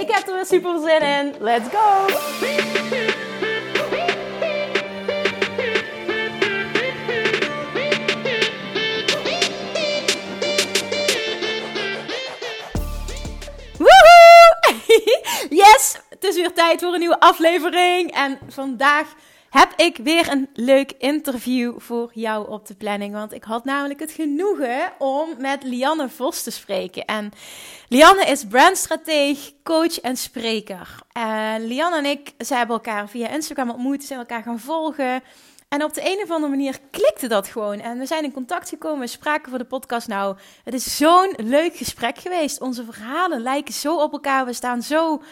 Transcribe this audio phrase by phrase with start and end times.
[0.00, 1.34] Ik heb er weer super zin in.
[1.40, 2.06] Let's go!
[13.78, 14.54] Woehoe!
[15.64, 15.98] Yes!
[16.10, 18.12] Het is weer tijd voor een nieuwe aflevering.
[18.14, 19.14] En vandaag
[19.50, 23.12] heb ik weer een leuk interview voor jou op de planning.
[23.12, 27.04] Want ik had namelijk het genoegen om met Lianne Vos te spreken.
[27.04, 27.32] En
[27.88, 30.98] Lianne is brandstrateeg, coach en spreker.
[31.12, 35.22] En Lianne en ik, ze hebben elkaar via Instagram ontmoet, zijn elkaar gaan volgen.
[35.68, 37.80] En op de een of andere manier klikte dat gewoon.
[37.80, 40.08] En we zijn in contact gekomen, we spraken voor de podcast.
[40.08, 42.60] Nou, het is zo'n leuk gesprek geweest.
[42.60, 44.46] Onze verhalen lijken zo op elkaar.
[44.46, 45.22] We staan zo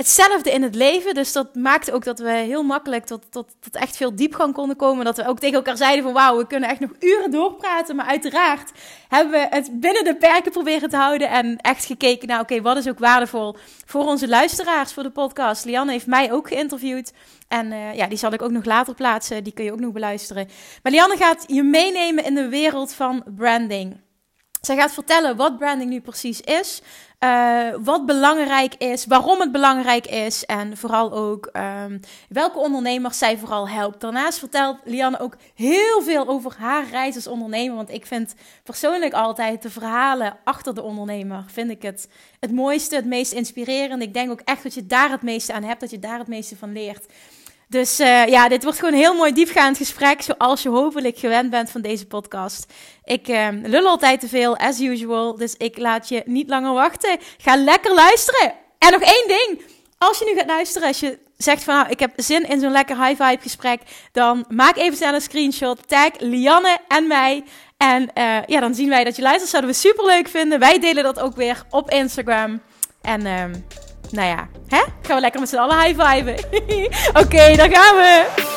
[0.00, 1.14] hetzelfde in het leven.
[1.14, 4.76] Dus dat maakte ook dat we heel makkelijk tot, tot, tot echt veel diepgang konden
[4.76, 5.04] komen.
[5.04, 7.96] Dat we ook tegen elkaar zeiden van wauw, we kunnen echt nog uren doorpraten.
[7.96, 8.70] Maar uiteraard
[9.08, 11.28] hebben we het binnen de perken proberen te houden.
[11.28, 13.56] En echt gekeken naar oké, wat is ook waardevol
[13.86, 15.64] voor onze luisteraars voor de podcast.
[15.64, 17.12] Lianne heeft mij ook geïnterviewd.
[17.48, 19.44] En uh, ja, die zal ik ook nog later plaatsen.
[19.44, 20.48] Die kun je ook nog beluisteren.
[20.82, 24.00] Maar Lianne gaat je meenemen in de wereld van branding.
[24.60, 26.82] Zij gaat vertellen wat branding nu precies is,
[27.24, 33.38] uh, wat belangrijk is, waarom het belangrijk is en vooral ook um, welke ondernemers zij
[33.38, 34.00] vooral helpt.
[34.00, 39.12] Daarnaast vertelt Lianne ook heel veel over haar reis als ondernemer, want ik vind persoonlijk
[39.12, 42.08] altijd de verhalen achter de ondernemer, vind ik het,
[42.40, 44.02] het mooiste, het meest inspirerend.
[44.02, 46.28] Ik denk ook echt dat je daar het meeste aan hebt, dat je daar het
[46.28, 47.06] meeste van leert.
[47.70, 51.50] Dus uh, ja, dit wordt gewoon een heel mooi diepgaand gesprek, zoals je hopelijk gewend
[51.50, 52.72] bent van deze podcast.
[53.04, 57.18] Ik uh, lul altijd te veel, as usual, dus ik laat je niet langer wachten.
[57.38, 58.52] Ga lekker luisteren.
[58.78, 59.62] En nog één ding,
[59.98, 62.72] als je nu gaat luisteren, als je zegt van nou, ik heb zin in zo'n
[62.72, 63.80] lekker high vibe gesprek,
[64.12, 67.44] dan maak even snel een screenshot, tag Lianne en mij.
[67.76, 70.58] En uh, ja, dan zien wij dat je luistert, zouden we super leuk vinden.
[70.58, 72.60] Wij delen dat ook weer op Instagram.
[73.02, 73.26] En...
[74.12, 74.84] Nou ja, hè?
[75.02, 76.34] Gaan we lekker met z'n allen high-fiven.
[77.08, 78.48] Oké, okay, daar gaan we.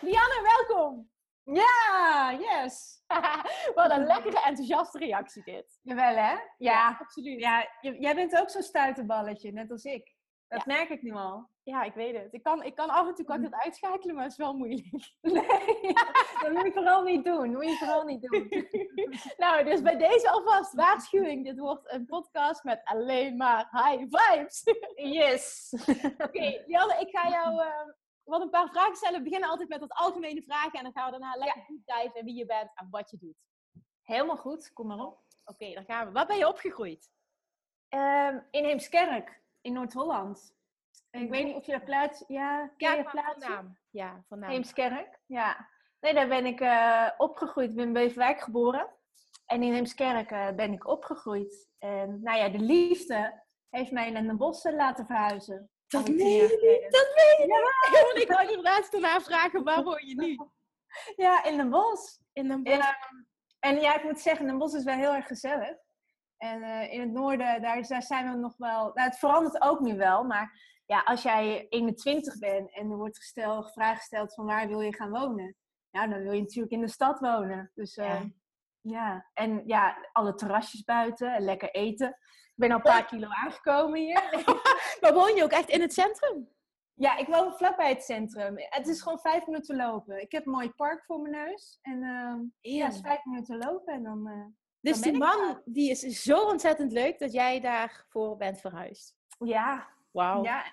[0.00, 1.10] Lianne, welkom.
[1.44, 3.02] Ja, yes.
[3.74, 5.78] Wat een lekkere, enthousiaste reactie dit.
[5.82, 6.30] Jawel, hè?
[6.30, 7.40] Ja, ja absoluut.
[7.40, 10.16] Ja, jij bent ook zo'n stuiterballetje, net als ik.
[10.48, 10.74] Dat ja.
[10.74, 11.48] merk ik nu al.
[11.62, 12.34] Ja, ik weet het.
[12.34, 14.54] Ik kan, ik kan af en toe kan ik het uitschakelen, maar het is wel
[14.54, 14.90] moeilijk.
[15.20, 15.42] Nee,
[16.42, 17.52] dat moet je vooral niet doen.
[17.52, 18.48] Dat moet je vooral niet doen.
[19.44, 21.44] nou, dus bij deze alvast waarschuwing.
[21.44, 24.62] Dit wordt een podcast met alleen maar high vibes.
[24.94, 25.74] yes.
[25.86, 27.92] Oké, okay, Janne, ik ga jou uh,
[28.24, 29.18] wat een paar vragen stellen.
[29.18, 30.78] We beginnen altijd met wat algemene vragen.
[30.78, 33.36] En dan gaan we daarna lekker dive in wie je bent en wat je doet.
[34.02, 35.22] Helemaal goed, kom maar op.
[35.44, 36.12] Oké, okay, dan gaan we.
[36.12, 37.10] Waar ben je opgegroeid?
[37.88, 40.54] Um, in Heemskerk in Noord-Holland.
[41.10, 42.24] Ik weet niet of je daar plaats...
[42.26, 43.44] Ja, ken je plaats?
[43.44, 43.78] Vandaan.
[43.90, 44.50] Ja, vandaan.
[44.50, 45.68] Heemskerk, ja.
[46.00, 47.70] Nee, daar ben ik uh, opgegroeid.
[47.70, 48.88] Ik ben in Beverwijk geboren.
[49.46, 51.68] En in Heemskerk uh, ben ik opgegroeid.
[51.78, 55.70] En nou ja, de liefde heeft mij in de bossen laten verhuizen.
[55.86, 57.54] Dat meen je Dat meen je
[58.14, 58.20] ja.
[58.22, 60.36] Ik wou inderdaad daarna vragen, waar woon je nu?
[61.24, 62.18] Ja, in Den Bosch.
[62.32, 62.76] In Den Bosch.
[62.76, 62.96] Ja,
[63.58, 65.76] en ja, ik moet zeggen, Den Bosch is wel heel erg gezellig.
[66.38, 68.90] En uh, in het noorden, daar, daar, zijn we nog wel.
[68.94, 73.16] Nou, het verandert ook nu wel, maar ja, als jij 21 bent en er wordt
[73.16, 75.56] gesteld, gesteld van waar wil je gaan wonen?
[75.90, 77.70] Ja, dan wil je natuurlijk in de stad wonen.
[77.74, 78.30] Dus uh, ja.
[78.80, 79.26] ja.
[79.34, 82.08] en ja, alle terrasjes buiten en lekker eten.
[82.08, 84.22] Ik ben al een paar kilo aangekomen hier.
[85.00, 86.48] maar woon je ook echt in het centrum?
[86.94, 88.54] Ja, ik woon vlakbij het centrum.
[88.58, 90.20] Het is gewoon vijf minuten lopen.
[90.20, 91.78] Ik heb een mooi park voor mijn neus.
[91.82, 94.56] En uh, ja, is vijf minuten lopen en dan...
[94.88, 99.16] Dus die man, die is zo ontzettend leuk dat jij daarvoor bent verhuisd.
[99.38, 99.88] Ja.
[100.10, 100.42] Wauw.
[100.42, 100.64] Ja.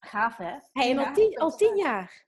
[0.00, 0.56] Gaaf, hè?
[0.72, 2.26] Hey, en al, tien, al tien jaar?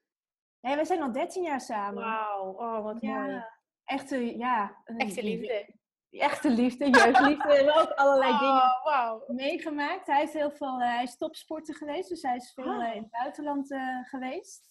[0.60, 2.02] Nee, we zijn al dertien jaar samen.
[2.02, 2.52] Wauw.
[2.52, 3.26] Oh, wat ja.
[3.26, 3.44] mooi.
[3.84, 4.82] Echte, ja.
[4.84, 5.80] Echte liefde.
[6.10, 7.52] Echte liefde, jeugdliefde.
[7.56, 9.28] Hebben ook allerlei oh, dingen wow.
[9.28, 10.06] meegemaakt.
[10.06, 12.08] Hij is heel veel, uh, hij is topsporter geweest.
[12.08, 14.70] Dus hij is veel uh, in het buitenland uh, geweest.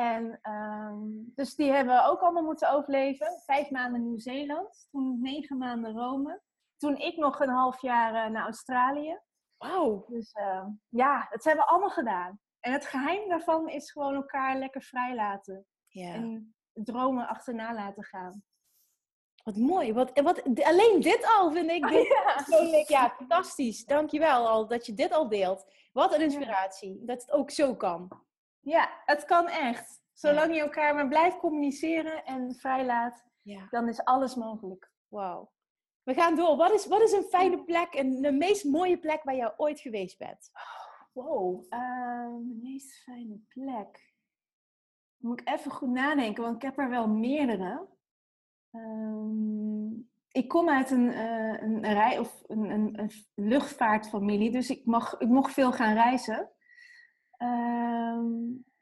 [0.00, 3.42] En um, dus die hebben we ook allemaal moeten overleven.
[3.44, 6.40] Vijf maanden Nieuw-Zeeland, toen negen maanden Rome.
[6.76, 9.18] Toen ik nog een half jaar uh, naar Australië.
[9.56, 10.04] Wauw.
[10.08, 12.40] Dus uh, ja, dat hebben we allemaal gedaan.
[12.60, 15.66] En het geheim daarvan is gewoon elkaar lekker vrijlaten.
[15.88, 16.14] Ja.
[16.14, 18.42] En dromen achterna laten gaan.
[19.44, 19.92] Wat mooi.
[19.92, 22.34] Wat, wat, alleen dit al vind ik dit ja.
[22.34, 23.84] persoonlijk ja, fantastisch.
[23.84, 25.72] Dankjewel al dat je dit al deelt.
[25.92, 27.04] Wat een inspiratie.
[27.04, 28.28] Dat het ook zo kan.
[28.60, 30.02] Ja, het kan echt.
[30.12, 33.66] Zolang je elkaar maar blijft communiceren en vrijlaat, Ja.
[33.70, 34.92] dan is alles mogelijk.
[35.08, 35.52] Wauw.
[36.02, 36.56] We gaan door.
[36.56, 39.80] Wat is, wat is een fijne plek en de meest mooie plek waar je ooit
[39.80, 40.50] geweest bent?
[41.12, 44.14] Wow, ehm, de meest fijne plek.
[45.16, 47.88] Moet ik even goed nadenken, want ik heb er wel meerdere.
[48.70, 49.92] Ehm,
[50.30, 55.18] ik kom uit een, eh, een, rij, of een, een, een luchtvaartfamilie, dus ik, mag,
[55.18, 56.50] ik mocht veel gaan reizen.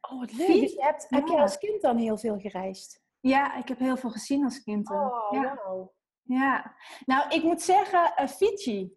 [0.01, 0.49] Oh, wat leuk.
[0.49, 3.07] Je hebt, Heb je als kind dan heel veel gereisd?
[3.21, 4.91] ja, ik heb heel veel gezien als kind.
[4.91, 5.55] Oh, ja.
[5.65, 5.95] wauw.
[6.23, 6.75] Ja,
[7.07, 8.97] nou, ik moet zeggen, eh, Fiji.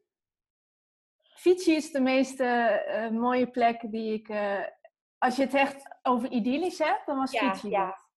[1.35, 4.29] Fiji is de meest eh, eh, mooie plek die ik.
[5.17, 7.85] als je het echt over idyllisch hebt, dan was Ja, Fiji ja.
[7.85, 8.07] dat.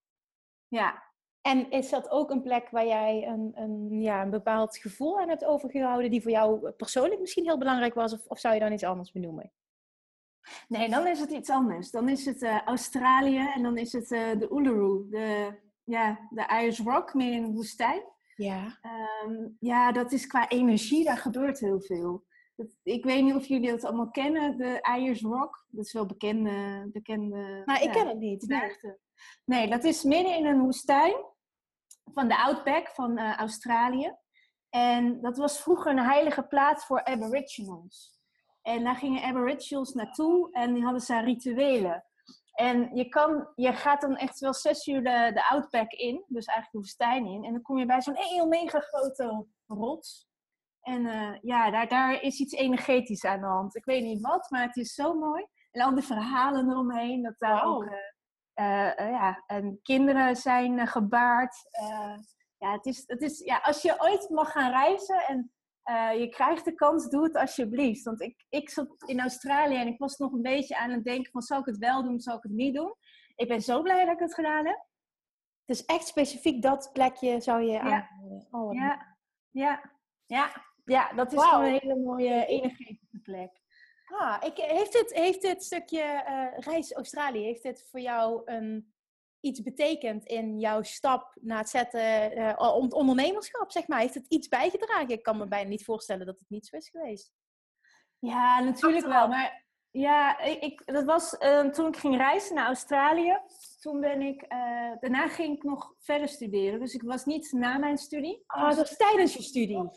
[0.68, 1.02] Ja.
[1.40, 5.28] En is dat ook een plek waar jij een, een, ja, een bepaald gevoel aan
[5.28, 8.12] hebt overgehouden, die voor jou persoonlijk misschien heel belangrijk was?
[8.12, 9.52] Of, of zou je dan iets anders benoemen?
[10.68, 11.90] Nee, dan is het iets anders.
[11.90, 16.48] Dan is het eh, Australië en dan is het eh, de Uluru, de, ja, de
[16.48, 18.02] Ayers Rock, meer in de woestijn.
[18.36, 18.78] Ja.
[18.80, 22.24] Ehm, ja, dat is qua energie, daar gebeurt heel veel.
[22.56, 25.66] Dat, ik weet niet of jullie dat allemaal kennen, de Ayers Rock.
[25.68, 26.88] Dat is wel bekende.
[26.92, 28.46] bekende Maar ik ja, ken het niet.
[29.44, 31.14] Nee, dat is midden in een woestijn
[32.12, 34.16] van de Outback van eh, Australië.
[34.70, 38.22] En dat was vroeger een heilige plaats voor Aboriginals.
[38.66, 42.04] En daar gingen Aboriginals naartoe en die hadden ze rituelen.
[42.52, 46.46] En je, kan, je gaat dan echt wel zes uur de, de Outback in, dus
[46.46, 47.44] eigenlijk de woestijn in.
[47.44, 50.28] En dan kom je bij zo'n heel mega grote rots.
[50.80, 53.76] En eh, ja, daar, daar is iets energetisch aan de hand.
[53.76, 55.46] Ik weet niet wat, maar het is zo mooi.
[55.70, 57.84] En al die verhalen eromheen, dat daar ook...
[57.84, 61.56] eh, eh, ja, en kinderen zijn gebaard.
[62.58, 65.53] Ja, het is, het is, ja, als je ooit mag gaan reizen en
[65.84, 68.02] eh, je krijgt de kans, doe het alsjeblieft.
[68.04, 71.32] Want ik, ik zat in Australië en ik was nog een beetje aan het denken
[71.32, 72.94] van, zal ik het wel doen, zal ik het niet doen?
[73.36, 74.86] Ik ben zo blij dat ik het gedaan heb.
[75.64, 77.80] Dus echt specifiek dat plekje zou je Ja.
[77.80, 78.46] aanraden.
[78.50, 79.16] Oh, Ja,
[79.50, 79.90] ja,
[80.26, 80.50] ja,
[80.84, 83.62] ja, dat is gewoon een hele mooie energetische plek.
[84.04, 88.93] Ah, ik, heeft, dit, heeft dit stukje eh, reis Australië, heeft dit voor jou een,
[89.44, 94.00] iets betekend in jouw stap naar het zetten, eh, om- ondernemerschap, zeg maar?
[94.00, 95.08] Heeft het iets bijgedragen?
[95.08, 97.32] Ik kan me bijna niet voorstellen dat het niet zo is geweest.
[98.18, 99.28] Ja, natuurlijk wel.
[99.28, 103.38] Maar ja, ik, dat was eh, toen ik ging reizen naar Australië.
[103.80, 104.58] Toen ben ik, eh,
[105.00, 106.80] daarna ging ik nog verder studeren.
[106.80, 108.42] Dus ik was niet na mijn studie.
[108.46, 109.90] Ah, dat tijdens je studie.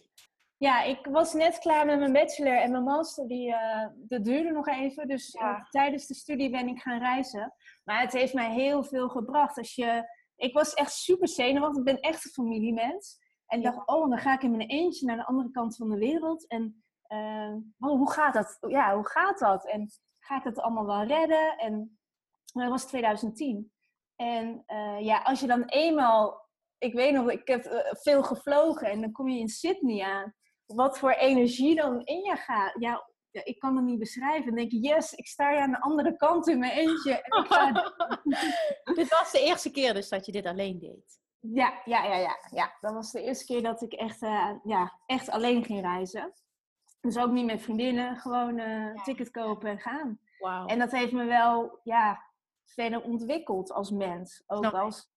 [0.58, 4.52] Ja, ik was net klaar met mijn bachelor en mijn master, die, eh, dat duurde
[4.52, 5.08] nog even.
[5.08, 5.68] Dus Ja.
[5.70, 7.54] tijdens de studie ben ik gaan reizen.
[7.88, 9.58] Maar het heeft mij heel veel gebracht.
[9.58, 10.04] Als je,
[10.36, 11.78] ik was echt super zenuwachtig.
[11.78, 13.18] Ik ben echt een familiemens.
[13.46, 13.72] En ik Ja.
[13.72, 16.48] dacht, oh, dan ga ik in mijn eentje naar de andere kant van de wereld.
[16.48, 18.58] En eh, oh, hoe gaat dat?
[18.68, 19.68] Ja, hoe gaat dat?
[19.68, 19.90] En
[20.20, 21.58] ga ik het allemaal wel redden?
[21.58, 22.00] En
[22.54, 23.72] dat was 2010.
[24.16, 26.46] En eh, ja, als je dan eenmaal...
[26.78, 30.34] Ik weet nog, ik heb eh, veel gevlogen en dan kom je in Sydney aan
[30.66, 32.74] wat voor energie dan in je gaat.
[32.80, 34.46] Ja, ja, ik kan het niet beschrijven.
[34.46, 37.22] Dan denk je, yes, ik sta hier aan de andere kant in mijn eentje.
[37.22, 37.72] En ik ga...
[38.96, 41.20] dit was de eerste keer dus dat je dit alleen deed.
[41.40, 42.78] ja, ja, ja, ja, ja.
[42.82, 46.34] Dat was de eerste keer dat ik echt, eh, ja, echt alleen ging reizen.
[47.02, 50.20] Dus ook niet met vriendinnen, gewoon eh, ticket kopen en gaan.
[50.40, 50.66] Wauw.
[50.66, 52.24] En dat heeft me wel, ja,
[52.66, 54.44] verder ontwikkeld als mens.
[54.48, 55.10] Ook Snap als,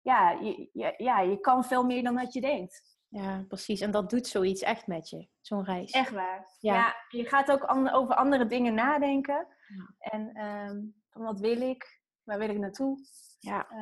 [0.00, 2.91] ja je, je- ja, je kan veel meer dan dat je denkt.
[3.12, 3.80] Ja, precies.
[3.80, 5.90] En dat doet zoiets echt met je, zo'n reis.
[5.90, 6.56] Echt waar.
[6.58, 6.74] Ja.
[6.74, 9.46] Ja, je gaat ook an- over andere dingen nadenken.
[9.66, 9.94] Ja.
[9.98, 12.00] En ehm, van wat wil ik?
[12.22, 12.98] Waar wil ik naartoe?
[13.38, 13.68] Ja.
[13.70, 13.78] Eh,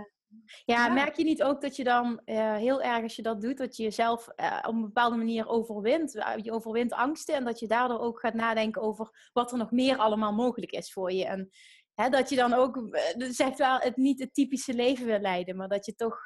[0.65, 0.93] ja, ja.
[0.93, 3.77] merk je niet ook dat je dan eh, heel erg als je dat doet, dat
[3.77, 6.13] je jezelf eh, op een bepaalde manier overwint?
[6.43, 9.97] Je overwint angsten en dat je daardoor ook gaat nadenken over wat er nog meer
[9.97, 11.27] allemaal mogelijk is voor je.
[11.27, 11.51] En
[11.95, 15.69] hè, dat je dan ook, zegt wel, het niet het typische leven wil leiden, maar
[15.69, 16.19] dat je toch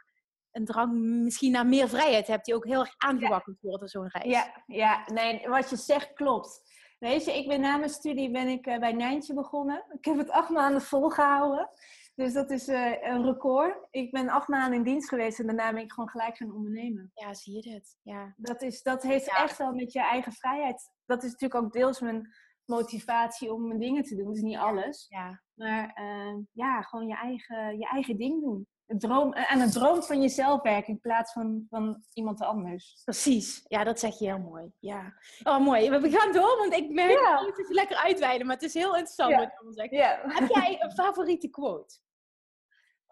[0.55, 4.09] een drang misschien naar meer vrijheid hebt, die ook heel erg aangewakkerd wordt door zo'n
[4.09, 4.31] reis.
[4.33, 6.63] Ja, ja, nee, wat je zegt klopt.
[6.99, 9.85] Weet je, ik ben na mijn studie ben ik eh, bij Nijntje begonnen.
[9.99, 11.71] Ik heb het acht maanden volgehouden.
[12.15, 13.87] Dus dat is eh, een record.
[13.91, 17.11] Ik ben acht maanden in dienst geweest en daarna ben ik gewoon gelijk gaan ondernemen.
[17.15, 17.97] Ja, zie je dit?
[18.03, 18.35] Ja.
[18.37, 19.43] Dat, is, dat heeft Ja.
[19.43, 20.91] echt wel met je eigen vrijheid.
[21.07, 22.35] Dat is natuurlijk ook deels mijn
[22.65, 24.25] motivatie om mijn dingen te doen.
[24.27, 25.07] Dat is niet alles.
[25.09, 25.43] ja.
[25.55, 28.67] Maar eh, ja, gewoon je eigen, je eigen ding doen.
[28.87, 33.01] Droom, eh, aan het droom van jezelf werken in plaats van, van iemand anders.
[33.05, 33.65] Precies.
[33.69, 34.73] Ja, dat zeg je heel mooi.
[34.79, 35.13] Ja.
[35.43, 35.91] Oh, mooi.
[35.91, 37.41] We gaan door, want ik merk Ja.
[37.43, 39.37] dat het lekker uitweiden, maar het is heel interessant Ja.
[39.39, 39.91] wat je allemaal zegt.
[39.91, 40.21] Ja.
[40.23, 41.99] Heb jij een favoriete quote?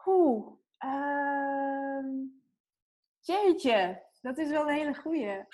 [0.07, 0.47] Oeh.
[0.79, 2.07] Ehm,
[3.21, 5.27] jeetje, dat is wel een hele goeie.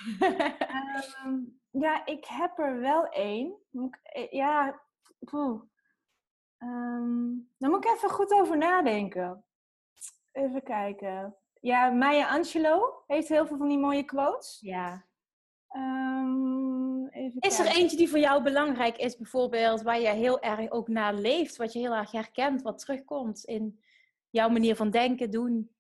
[0.59, 1.39] Ehm,
[1.71, 3.55] ja, ik heb er wel één.
[4.03, 4.83] Eh, Ja,
[5.19, 5.63] poeh.
[6.59, 9.45] Ehm, daar moet ik even goed over nadenken.
[10.39, 11.37] Even kijken.
[11.61, 14.59] Ja, Maya Angelou heeft heel veel van die mooie quotes.
[14.61, 15.05] Ja.
[15.69, 20.71] Ehm, even Is er eentje die voor jou belangrijk is, bijvoorbeeld, waar je heel erg
[20.71, 23.81] ook naar leeft, wat je heel erg herkent, wat terugkomt in
[24.31, 25.71] jouw manier van denken, doen?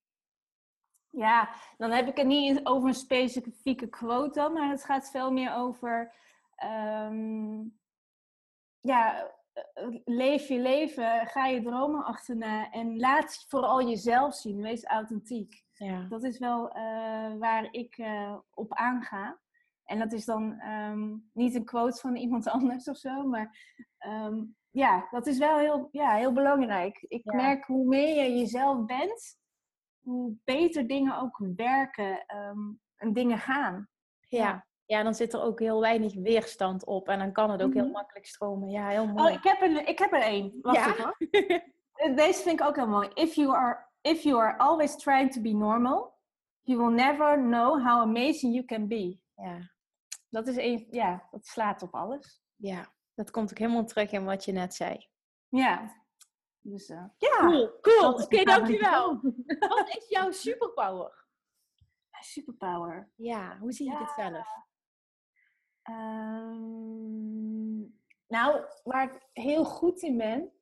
[1.11, 5.33] Ja, dan heb ik het niet over een specifieke quote dan, maar het gaat veel
[5.33, 6.15] meer over,
[6.57, 7.61] ehm,
[8.81, 9.33] ja,
[10.05, 15.65] leef je leven, ga je dromen achterna en laat vooral jezelf zien, wees authentiek.
[15.73, 16.07] Ja.
[16.09, 19.41] Dat is wel eh, waar ik eh, op aanga.
[19.85, 24.45] En dat is dan ehm, niet een quote van iemand anders of zo, maar ehm,
[24.71, 27.03] ja, dat is wel heel, ja, heel belangrijk.
[27.09, 27.37] Ik Ja.
[27.37, 29.38] merk hoe meer je jezelf bent,
[30.03, 33.88] hoe beter dingen ook werken ehm, en dingen gaan.
[34.29, 34.38] Ja.
[34.45, 37.83] ja, dan zit er ook heel weinig weerstand op en dan kan het ook heel
[37.85, 37.92] Mhm.
[37.92, 38.68] makkelijk stromen.
[38.71, 39.35] Ja, heel Oh, mooi.
[39.35, 40.59] ik heb, een, ik heb er één.
[40.62, 40.87] Wacht Ja?
[40.92, 42.16] even hoor.
[42.16, 43.09] Deze vind ik ook heel mooi.
[43.14, 46.16] If you are, if you are always trying to be normal,
[46.62, 49.18] you will never know how amazing you can be.
[49.35, 49.59] ja.
[50.30, 52.42] Dat is een, ja, dat slaat op alles.
[52.57, 55.09] ja, dat komt ook helemaal terug in wat je net zei.
[55.49, 55.97] Ja.
[56.61, 57.37] Dus, eh, ja.
[57.38, 58.12] Cool, cool.
[58.12, 59.21] Oké, dankjewel.
[59.59, 61.26] Wat is jouw superpower?
[62.21, 63.11] Superpower.
[63.14, 63.99] Ja, hoe zie je Ja.
[63.99, 64.49] dit zelf?
[65.88, 67.78] Ehm,
[68.28, 70.52] nou, waar ik heel goed in ben,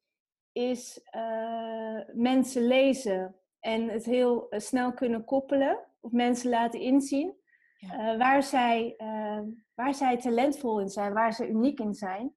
[0.53, 7.35] is eh, mensen lezen en het heel eh, snel kunnen koppelen of mensen laten inzien
[7.79, 8.13] Ja.
[8.13, 9.41] eh, waar, zij, eh,
[9.75, 12.35] waar zij talentvol in zijn, waar ze uniek in zijn.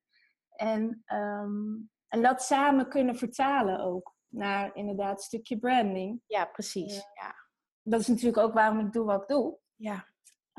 [0.55, 1.75] En, ehm,
[2.07, 6.21] en dat samen kunnen vertalen ook naar inderdaad een stukje branding.
[6.25, 6.95] Ja, precies.
[6.95, 7.35] Ja.
[7.81, 9.57] Dat is natuurlijk ook waarom ik doe wat ik doe.
[9.75, 10.07] Ja.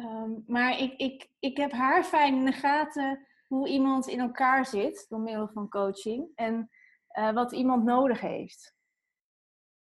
[0.00, 4.66] Ehm, maar ik, ik, ik heb haar fijn in de gaten hoe iemand in elkaar
[4.66, 6.70] zit door middel van coaching en
[7.08, 8.74] eh, wat iemand nodig heeft.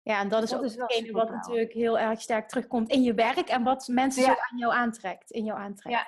[0.03, 3.03] Ja, en dat is Dat ook is hetgene wat natuurlijk heel erg sterk terugkomt in
[3.03, 4.49] je werk en wat mensen zo Ja.
[4.51, 5.31] aan jou aantrekt.
[5.31, 5.97] In jou aantrekt.
[5.97, 6.07] Ja.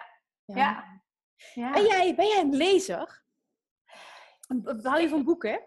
[0.57, 1.01] Ja.
[1.55, 1.73] Ja.
[1.73, 3.25] Ben, jij, ben jij een lezer?
[4.83, 5.61] Hou je van boeken?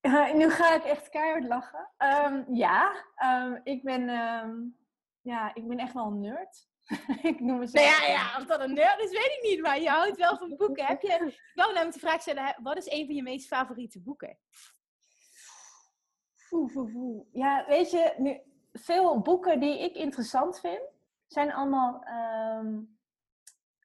[0.00, 1.88] Eh, nu ga ik echt keihard lachen.
[1.96, 4.04] Ehm, ja, ehm, ik, ben,
[5.20, 6.68] ja, ik ben echt wel een nerd.
[7.30, 7.84] ik noem mezelf.
[7.84, 9.60] Nou ja, ja, of dat een nerd is, weet ik niet.
[9.60, 10.84] Maar je houdt wel van boeken.
[10.84, 14.00] Heb je, ik wou namelijk de vraag stellen, wat is een van je meest favoriete
[14.00, 14.38] boeken?
[16.50, 17.26] Oeh, oeh, oeh.
[17.32, 18.40] Ja, weet je, nu,
[18.72, 20.82] veel boeken die ik interessant vind,
[21.26, 22.80] zijn allemaal ehm,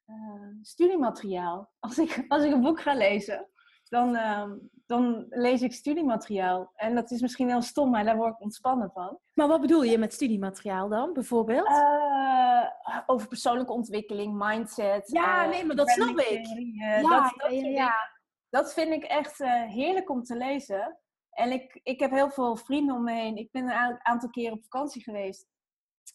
[0.06, 1.72] eh, studiemateriaal.
[1.80, 3.50] Als ik, als ik een boek ga lezen,
[3.90, 4.58] dan, ehm,
[4.92, 6.72] dan lees ik studiemateriaal.
[6.76, 9.20] En dat is misschien heel stom, maar daar word ik ontspannen van.
[9.34, 11.68] Maar wat bedoel je met studiemateriaal dan, bijvoorbeeld?
[11.68, 15.10] Eh, over persoonlijke ontwikkeling, mindset.
[15.12, 16.16] Ja, eh, nee, maar dat snap ik.
[16.16, 16.76] brandingtheorieën.
[16.76, 17.88] Ja, dat, dat, ja.
[17.88, 21.00] Ik, dat vind ik echt eh, heerlijk om te lezen.
[21.30, 23.38] En ik, ik heb heel veel vrienden om me heen.
[23.38, 25.48] Ik ben een aantal keer op vakantie geweest.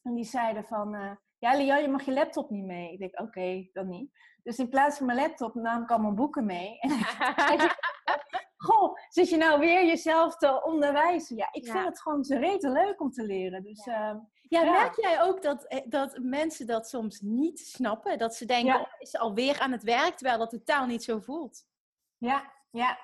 [0.02, 0.94] En die zeiden van...
[0.94, 2.92] eh, ja, Lian, je mag je laptop niet mee.
[2.92, 4.10] Ik denk, oké, dan niet.
[4.42, 6.78] Dus in plaats van mijn laptop nam ik allemaal boeken mee.
[7.50, 7.58] En
[8.56, 11.36] goh, zit je nou weer jezelf te onderwijzen?
[11.36, 11.72] Ja, ik Ja.
[11.72, 13.62] vind het gewoon zo rete leuk om te leren.
[13.62, 14.70] Dus ehm, Ja, Ja.
[14.72, 18.18] merk jij ook dat, eh, dat mensen dat soms niet snappen?
[18.18, 18.80] Dat ze denken, Ja.
[18.80, 21.64] oh, is ze alweer aan het werk, terwijl dat totaal niet zo voelt.
[22.18, 22.98] ja, ja,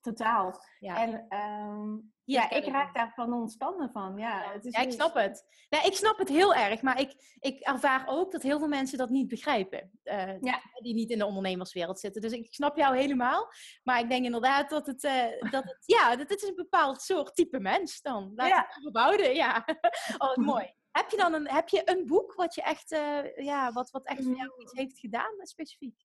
[0.00, 0.60] totaal.
[0.78, 1.96] Ja, En ehm,
[2.32, 4.16] ja, ken ik raak daarvan ontspannen van.
[4.18, 5.46] Ja, Ja, het is ja, ik snap het.
[5.68, 8.98] Nee, ik snap het heel erg, maar ik, ik ervaar ook dat heel veel mensen
[8.98, 9.90] dat niet begrijpen.
[10.02, 10.60] eh, Ja.
[10.82, 12.20] Die niet in de ondernemerswereld zitten.
[12.22, 13.48] Dus ik snap jou helemaal.
[13.82, 17.02] Maar ik denk inderdaad dat het, eh, dat het ja, dat het is een bepaald
[17.02, 18.32] soort type mens dan.
[18.34, 18.66] Laat Ja.
[18.68, 19.64] het ja.
[20.18, 20.74] Oh, mooi.
[20.90, 24.06] Heb je dan een, heb je een boek wat je echt, eh, ja, wat, wat
[24.06, 25.96] echt voor jou iets heeft gedaan, specifiek?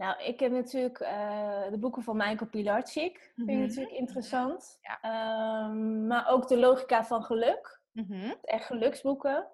[0.00, 3.32] Nou, ik heb natuurlijk eh, de boeken van Michael Pilarczyk.
[3.34, 3.66] Vind ik Mhm.
[3.66, 4.78] natuurlijk interessant.
[4.82, 5.00] Ja.
[5.00, 7.80] Ehm, maar ook de logica van geluk.
[7.92, 8.34] Mhm.
[8.42, 9.48] Echt geluksboeken.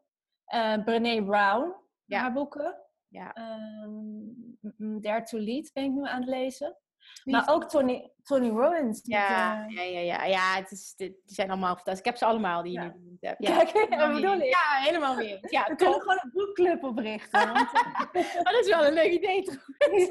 [0.45, 1.75] Eh Brené Brown,
[2.05, 2.21] Ja.
[2.21, 2.77] haar boeken.
[3.09, 3.35] Ja.
[3.35, 6.77] Ehm, Dare to Lead ben ik nu aan het lezen.
[7.25, 9.03] Maar ook Tony, Tony Robbins.
[9.03, 10.25] met, Ja, eh, ja, ja, ja.
[10.25, 11.99] ja het is, die zijn allemaal fantastisch.
[11.99, 12.93] Ik heb ze allemaal die je Ja.
[12.97, 13.45] nu hebt.
[13.45, 14.45] Kijk, helemaal dat bedoel ik.
[14.55, 15.39] Ja, helemaal weer.
[15.51, 17.49] Ja, We kunnen gewoon een boekclub oprichten.
[17.53, 17.73] Want,
[18.13, 20.11] eh, dat is wel een leuk idee trouwens.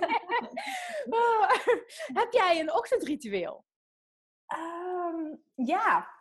[1.09, 1.49] Oh,
[2.13, 3.65] heb jij een ochtendritueel?
[4.45, 6.13] Ehm, ja,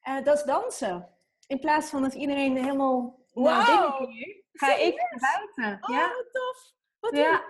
[0.00, 1.14] Eh, dat is dansen.
[1.46, 5.18] In plaats van dat iedereen helemaal keert, ga ik naar
[5.54, 5.88] buiten.
[5.90, 6.06] Oh, ja.
[6.08, 6.72] wat tof.
[7.00, 7.42] Wat ja.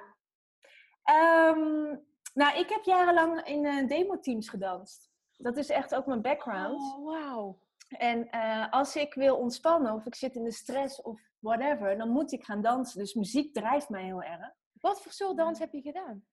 [2.38, 5.11] Ehm, nou, ik heb jarenlang in eh, demo-teams gedanst.
[5.37, 6.80] Dat is echt ook mijn background.
[6.80, 7.59] Oh, wauw.
[7.88, 12.09] En eh, als ik wil ontspannen of ik zit in de stress of whatever, dan
[12.09, 12.99] moet ik gaan dansen.
[12.99, 14.52] Dus muziek drijft mij heel erg.
[14.80, 16.25] Wat voor soort dans heb je gedaan?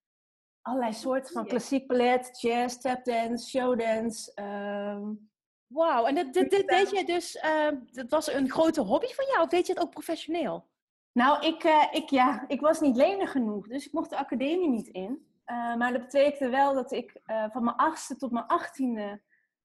[0.61, 4.31] Allerlei soorten van klassiek ballet, jazz, tapdance, showdance.
[4.33, 5.11] ehm,
[5.67, 9.25] Wauw, en dit, dit, dit deed je dus, uh, dat was een grote hobby van
[9.25, 10.67] jou of deed je het ook professioneel?
[11.11, 14.69] Nou, ik, eh, ik, ja, ik was niet lenig genoeg, dus ik mocht de academie
[14.69, 15.34] niet in.
[15.45, 19.21] Eh, maar dat betekende wel dat ik eh, van mijn achtste tot mijn achttiende,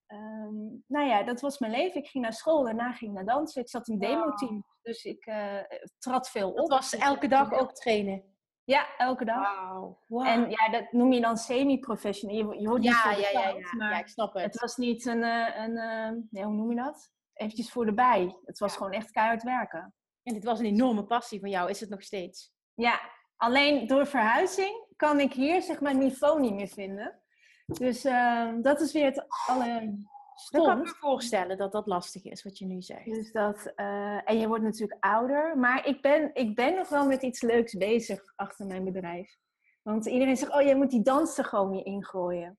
[0.07, 0.55] ehm,
[0.87, 2.01] nou ja, dat was mijn leven.
[2.01, 3.63] Ik ging naar school, daarna ging ik naar dansen.
[3.63, 5.57] Ik zat in demo-team, dus ik eh,
[5.99, 6.57] trad veel op.
[6.57, 7.57] Dat was Dus elke dag ja.
[7.57, 8.25] ook trainen?
[8.65, 9.55] Ja, elke dag.
[9.57, 9.99] Wauw.
[10.07, 10.27] Wow.
[10.27, 12.53] En ja, dat noem je dan semi-professioneel.
[12.53, 14.43] Je, je wordt niet ja, ja, ja, ja, maar ja, ik snap het.
[14.43, 17.11] het was niet een, een nee, hoe noem je dat?
[17.33, 18.37] Eventjes voor de bij.
[18.45, 18.77] Het was Ja.
[18.77, 19.95] gewoon echt keihard werken.
[20.23, 22.53] En dit was een enorme passie van jou, is het nog steeds?
[22.75, 23.01] Ja,
[23.37, 27.21] alleen door verhuizing kan ik hier zeg maar niveau niet meer vinden.
[27.67, 29.27] Dus eh, dat is weer het
[30.51, 33.05] Dat kan ik me voorstellen dat dat lastig is, wat je nu zegt.
[33.05, 35.59] Dus dat, eh, en je wordt natuurlijk ouder.
[35.59, 39.37] Maar ik ben, ik ben nog wel met iets leuks bezig achter mijn bedrijf.
[39.83, 42.59] Want iedereen zegt, oh, jij moet die dans er gewoon weer ingooien.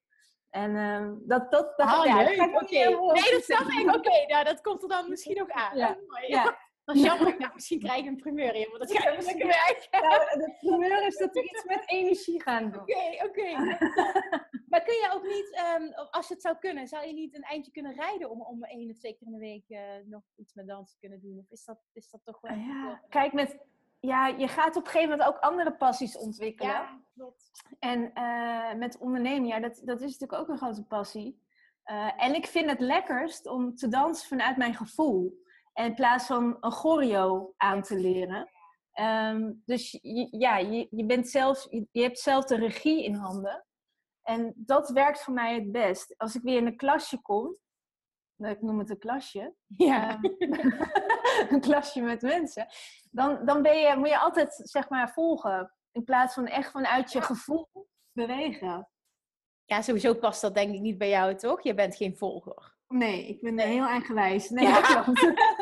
[0.49, 3.95] En ehm, dat, dat, dat, Ah, ja, dat ga ik Nee, dat snap ik.
[3.95, 5.77] Oké, nou, dat komt er dan misschien nog aan.
[5.77, 5.97] Ja.
[6.93, 7.51] Dat is jammer.
[7.53, 9.87] Misschien krijg ik een primeur hier, maar dat ga ik lekker weg.
[9.91, 12.81] Nou, de primeur is dat we iets met energie gaan doen.
[12.81, 13.55] Oké, oké.
[14.71, 17.71] Maar kun je ook niet, ehm, als het zou kunnen, zou je niet een eindje
[17.71, 20.67] kunnen rijden om, om één of twee keer in de week eh, nog iets met
[20.67, 21.37] dans te kunnen doen?
[21.37, 22.55] Of is dat, is dat toch wel...
[22.55, 23.57] Ja, kijk, met,
[23.99, 26.71] ja, je gaat op een gegeven moment ook andere passies ontwikkelen.
[26.71, 27.51] Ja, klopt.
[27.79, 31.41] En eh, met ondernemen, ja, dat, dat is natuurlijk ook een grote passie.
[31.83, 35.43] Eh, en ik vind het lekkerst om te dansen vanuit mijn gevoel.
[35.73, 38.49] In plaats van een choreo aan te leren.
[38.91, 43.13] Ehm, dus je, ja, je, je, bent zelf, je, je hebt zelf de regie in
[43.13, 43.65] handen.
[44.21, 46.13] En dat werkt voor mij het best.
[46.17, 47.57] Als ik weer in een klasje kom,
[48.37, 49.55] ik noem het een klasje,
[49.87, 50.19] Ja.
[51.49, 52.67] Een klasje met mensen,
[53.11, 55.73] dan, dan ben je, moet je altijd zeg maar volgen.
[55.91, 57.69] In plaats van echt vanuit je gevoel
[58.11, 58.89] bewegen.
[59.65, 61.63] ja, sowieso past dat denk ik niet bij jou, toch?
[61.63, 62.75] Je bent geen volger.
[62.91, 64.49] Nee, ik ben heel eigenwijs.
[64.49, 64.81] Nee, Ja.
[64.81, 65.21] dat klopt.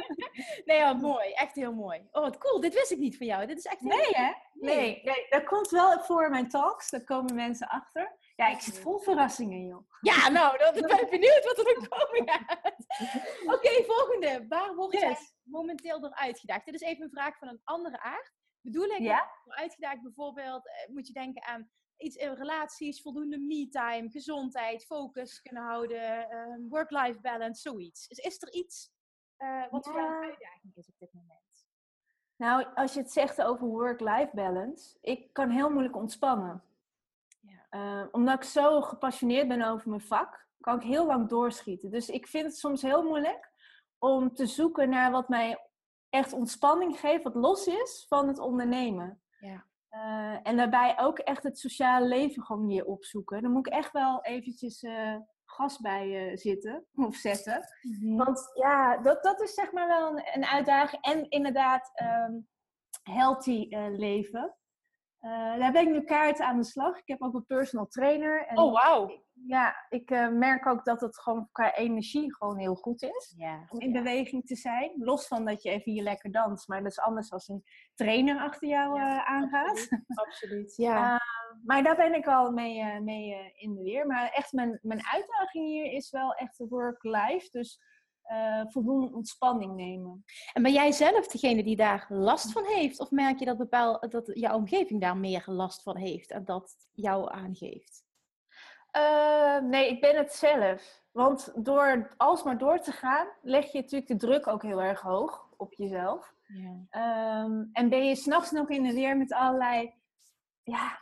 [0.66, 1.32] Nee, ja, mooi.
[1.32, 2.08] Echt heel mooi.
[2.12, 2.60] Oh, wat cool.
[2.60, 3.46] Dit wist ik niet van jou.
[3.46, 3.90] Dit is echt heel...
[3.98, 4.32] Nee, hè?
[4.54, 6.90] Nee, nee, dat komt wel voor in mijn talks.
[6.90, 8.18] Daar komen mensen achter.
[8.36, 9.90] Ja, ik zit vol verrassingen, joh.
[10.02, 12.74] Ja, nou, dan ben ik benieuwd wat er nog komen gaat.
[13.56, 14.46] Oké, volgende.
[14.50, 15.34] Waar word jij Yes.
[15.44, 16.66] momenteel door uitgedaagd?
[16.66, 18.32] Dit is even een vraag van een andere aard.
[18.62, 19.32] Bedoel ik Ja?
[19.46, 25.42] door uitgedaagd bijvoorbeeld, eh, moet je denken aan iets in relaties, voldoende me-time, gezondheid, focus
[25.42, 28.08] kunnen houden, ehm, work-life balance, zoiets.
[28.08, 28.92] Is, is er iets
[29.38, 31.40] eh, wat voor jou een uitdaging is op dit moment?
[32.36, 36.64] Nou, als je het zegt over work-life balance, ik kan heel moeilijk ontspannen.
[37.40, 37.66] Ja.
[37.70, 41.92] Eh, omdat ik zo gepassioneerd ben over mijn vak, kan ik heel lang doorschieten.
[41.92, 43.52] Dus ik vind het soms heel moeilijk
[43.98, 45.70] om te zoeken naar wat mij
[46.10, 49.22] echt ontspanning geeft, wat los is van het ondernemen.
[49.40, 49.66] Ja.
[49.90, 53.42] Eh, en daarbij ook echt het sociale leven gewoon weer opzoeken.
[53.42, 57.64] Dan moet ik echt wel eventjes eh, gas bij eh, zitten of zetten.
[58.00, 61.02] Want ja, dat, dat is zeg maar wel een, een uitdaging.
[61.02, 62.34] En inderdaad, ehm,
[63.04, 64.54] healthy leven.
[65.58, 66.98] Daar ben ik nu kaart aan de slag.
[66.98, 68.46] Ik heb ook een personal trainer.
[68.46, 69.24] En Oh, wauw.
[69.48, 73.34] Ja, ik eh, merk ook dat het gewoon qua energie gewoon heel goed is.
[73.38, 73.66] Ja.
[73.70, 74.92] Om in beweging te zijn.
[74.98, 76.68] Los van dat je even hier lekker danst.
[76.68, 77.64] Maar dat is anders als een
[77.96, 79.70] trainer achter jou Ja, eh, aangaat.
[79.70, 80.06] Absoluut.
[80.08, 80.76] absoluut.
[80.76, 81.18] Ja.
[81.64, 84.08] Maar daar ben ik al mee, eh, mee in de weer.
[84.08, 87.48] Maar echt, mijn, mijn uitdaging hier is wel echt work-life.
[87.52, 87.82] Dus
[88.68, 90.24] voldoende ontspanning nemen.
[90.54, 93.00] En ben jij zelf degene die daar last van heeft?
[93.00, 96.76] Of merk je dat, bepaal, dat jouw omgeving daar meer last van heeft en dat
[96.92, 98.09] jou aangeeft?
[98.92, 101.02] Eh, nee, ik ben het zelf.
[101.12, 105.48] Want door alsmaar door te gaan, leg je natuurlijk de druk ook heel erg hoog
[105.58, 106.34] op jezelf.
[106.44, 106.86] Ja.
[106.90, 109.94] Ehm, en ben je s'nachts nog in de weer met allerlei
[110.64, 111.00] ja,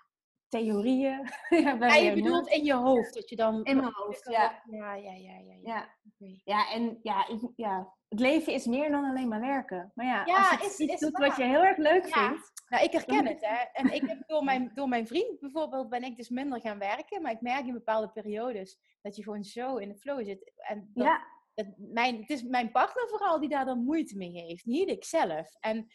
[0.50, 1.30] theorieën.
[1.80, 3.64] ja, je bedoelt in je hoofd dat je dan...
[3.64, 4.62] In mijn hoofd, ja.
[4.70, 5.56] Ja, ja, ja, ja.
[5.64, 5.96] ja.
[6.44, 9.92] Ja, en ja, ik, ja, het leven is meer dan alleen maar werken.
[9.96, 11.28] Maar ja, Ja, als je is- iets is doet waar.
[11.28, 12.28] wat je heel erg leuk Ja.
[12.28, 12.52] vindt.
[12.70, 13.56] Nou, ik herken het, hè.
[13.74, 17.22] En ik heb door mijn, door mijn vriend bijvoorbeeld ben ik dus minder gaan werken.
[17.22, 20.52] Maar ik merk in bepaalde periodes dat je gewoon zo in de flow zit.
[20.56, 21.22] En dat, Ja,
[21.54, 24.66] dat mijn, het is mijn partner vooral die daar dan moeite mee heeft.
[24.66, 25.56] Niet ik zelf.
[25.60, 25.88] En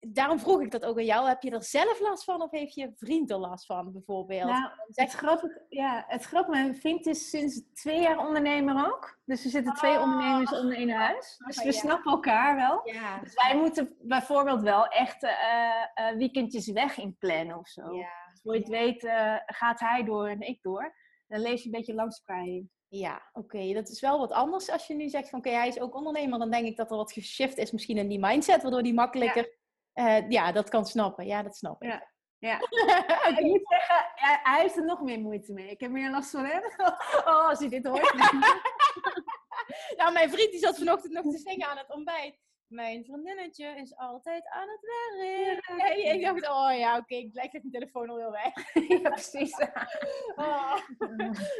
[0.00, 1.28] daarom vroeg ik dat ook aan jou.
[1.28, 4.48] Heb je er zelf last van of heeft je vriend er last van bijvoorbeeld?
[4.50, 9.18] nou, het grappige, ja, het grappige, mijn vriend is sinds twee jaar ondernemer ook.
[9.24, 10.02] Dus er zitten twee Ah.
[10.02, 11.36] ondernemers onder één huis.
[11.46, 11.78] Dus Ah, we ja.
[11.78, 12.80] snappen elkaar wel.
[12.92, 15.30] ja, Dus wij moeten bijvoorbeeld wel echt eh,
[15.94, 17.94] eh, weekendjes weg inplannen of zo.
[17.94, 18.08] ja,
[18.42, 20.94] Voor je het weet eh, gaat hij door en ik door.
[21.28, 22.70] dan lees je een beetje langs elkaar heen.
[22.88, 23.72] Ja, oké.
[23.72, 26.38] Dat is wel wat anders als je nu zegt van oké, hij is ook ondernemer.
[26.38, 29.58] Dan denk ik dat er wat geshift is misschien in die mindset, waardoor die makkelijker
[30.02, 31.26] ja, ja dat kan snappen.
[31.26, 31.88] Ja, dat snap ik.
[31.88, 32.08] Ja.
[32.40, 32.58] Ja,
[33.38, 34.10] ik moet zeggen,
[34.42, 35.70] hij heeft er nog meer moeite mee.
[35.70, 36.62] Ik heb meer last van hem.
[37.30, 38.14] Oh, als hij dit hoort.
[39.98, 42.38] nou, mijn vriend die zat vanochtend nog te zingen aan het ontbijt.
[42.66, 45.78] Mijn vriendinnetje is altijd aan het werk.
[45.78, 48.72] Ja, ik dacht, oh ja, oké, ik leg mijn telefoon al heel weg.
[48.88, 49.56] ja, precies.
[50.34, 50.76] Oh.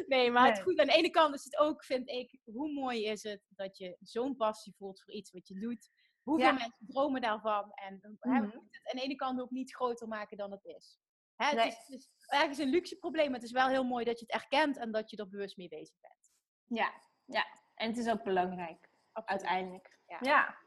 [0.06, 0.78] Nee, maar het goed.
[0.78, 3.96] Aan de ene kant is het ook, vind ik, hoe mooi is het dat je
[4.00, 5.90] zo'n passie voelt voor iets wat je doet.
[6.22, 7.72] Hoeveel mensen dromen daarvan?
[7.72, 8.32] En mm -hmm.
[8.32, 10.98] hè, het aan de ene kant ook niet groter maken dan het is.
[11.36, 14.04] Hè, het, is het, is ergens een luxe probleem, maar het is wel heel mooi
[14.04, 16.32] dat je het erkent en dat je er bewust mee bezig bent.
[16.66, 16.92] Ja,
[17.24, 17.46] ja.
[17.74, 19.42] en het is ook belangrijk, Absoluut.
[19.42, 19.98] uiteindelijk.
[20.06, 20.18] Ja.
[20.20, 20.58] ja.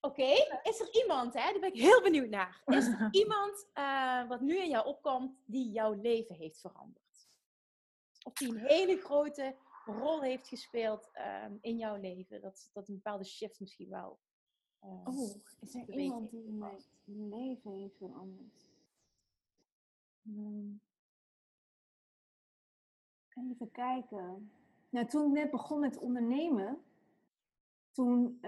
[0.00, 0.60] Oké, okay.
[0.62, 2.62] is er iemand, hè, daar ben ik heel benieuwd naar.
[2.66, 7.28] Is er iemand uh, wat nu in jou opkomt die jouw leven heeft veranderd?
[8.24, 12.40] Of die een hele grote rol heeft gespeeld uh, in jouw leven?
[12.40, 14.20] Dat, dat een bepaalde shift misschien wel.
[14.84, 18.70] Uh, oh, is er iemand die mijn leven heeft veranderd?
[20.22, 20.80] Hmm.
[23.50, 24.50] Even kijken.
[24.88, 26.82] Nou, toen ik net begon met ondernemen,
[27.92, 28.40] toen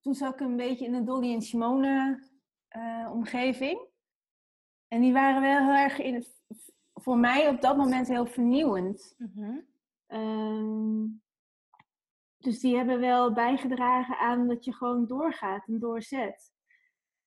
[0.00, 2.22] toen zat ik een beetje in de Dolly en Simone
[2.76, 3.86] uh, omgeving.
[4.88, 6.24] En die waren wel heel erg in,
[6.94, 9.14] voor mij op dat moment heel vernieuwend.
[9.18, 9.66] Mm -hmm.
[12.38, 16.52] Dus die hebben wel bijgedragen aan dat je gewoon doorgaat en doorzet.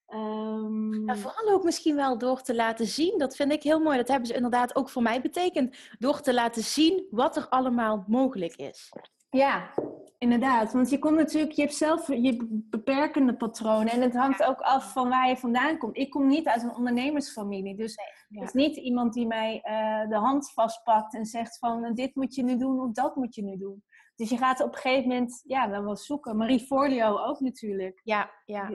[0.08, 1.08] Um...
[1.08, 3.17] Ja, vooral ook misschien wel door te laten zien.
[3.17, 3.97] Dat vind ik heel mooi.
[3.97, 5.78] Dat hebben ze inderdaad ook voor mij betekend.
[6.00, 8.89] Door te laten zien wat er allemaal mogelijk is.
[9.30, 9.74] Ja,
[10.21, 14.60] Inderdaad, want je komt natuurlijk, je hebt zelf je beperkende patronen en het hangt ook
[14.60, 15.97] af van waar je vandaan komt.
[15.97, 17.95] Ik kom niet uit een ondernemersfamilie, dus
[18.30, 22.36] het is niet iemand die mij uh, de hand vastpakt en zegt van dit moet
[22.36, 23.84] je nu doen of dat moet je nu doen.
[24.21, 26.38] Dus je gaat op een gegeven moment ja, wel wat zoeken.
[26.38, 28.01] Marie Forleo ook natuurlijk.
[28.03, 28.69] Ja, ja.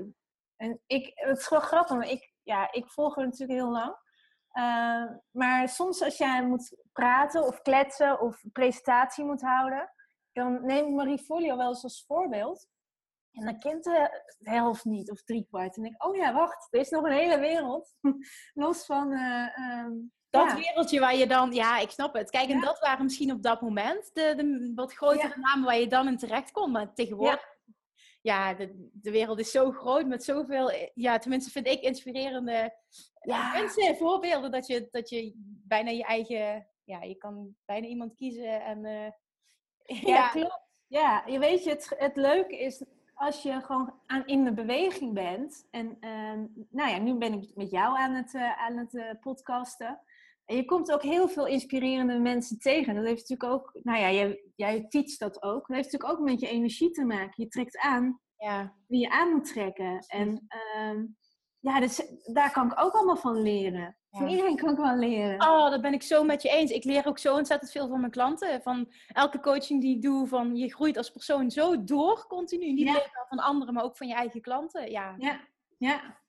[0.57, 3.97] En ik, het is wel grappig, maar ik, ja, ik volg haar natuurlijk heel lang.
[4.53, 9.91] Uh, maar soms als jij moet praten of kletsen of een presentatie moet houden
[10.33, 12.69] dan neem ik Marie Folio wel eens als voorbeeld.
[13.33, 15.77] En dan kent de helft niet of driekwart.
[15.77, 17.95] En denk ik, oh ja, wacht, er is nog een hele wereld.
[18.65, 19.13] Los van...
[19.13, 19.87] Uh,
[20.31, 22.31] dat wereldje waar je dan, ja, ik snap het.
[22.31, 25.87] Kijk, en dat waren misschien op dat moment de, de wat grotere namen waar je
[25.87, 26.71] dan in terecht kon.
[26.71, 27.55] Maar tegenwoordig,
[28.23, 32.75] ja, de, de wereld is zo groot met zoveel, ja, tenminste vind ik inspirerende
[33.53, 34.51] mensen, voorbeelden.
[34.51, 35.33] Dat je, dat je
[35.67, 38.85] bijna je eigen, ja, je kan bijna iemand kiezen en
[39.87, 40.65] uh, ja, klopt.
[40.89, 42.85] Ja, je weet je, het, het leuke is
[43.15, 45.67] als je gewoon aan, in de beweging bent.
[45.71, 49.11] En uh, nou ja, nu ben ik met jou aan het, uh, aan het uh,
[49.21, 50.01] podcasten.
[50.47, 52.95] En je komt ook heel veel inspirerende mensen tegen.
[52.95, 55.67] Dat heeft natuurlijk ook, nou ja, jij, jij fietst dat ook.
[55.67, 57.43] Dat heeft natuurlijk ook met je energie te maken.
[57.43, 58.75] Je trekt aan ja.
[58.87, 60.05] wie je aan moet trekken.
[60.07, 61.05] En uh,
[61.59, 63.97] ja, dus daar kan ik ook allemaal van leren.
[64.11, 65.49] Van iedereen kan ik wel leren.
[65.49, 66.71] Oh, dat ben ik zo met je eens.
[66.71, 68.63] Ik leer ook zo ontzettend veel van mijn klanten.
[68.63, 72.73] Van elke coaching die ik doe, van je groeit als persoon zo door continu.
[72.73, 74.91] Niet alleen van anderen, maar ook van je eigen klanten.
[74.91, 75.41] Ja, ja.
[75.79, 76.25] ja.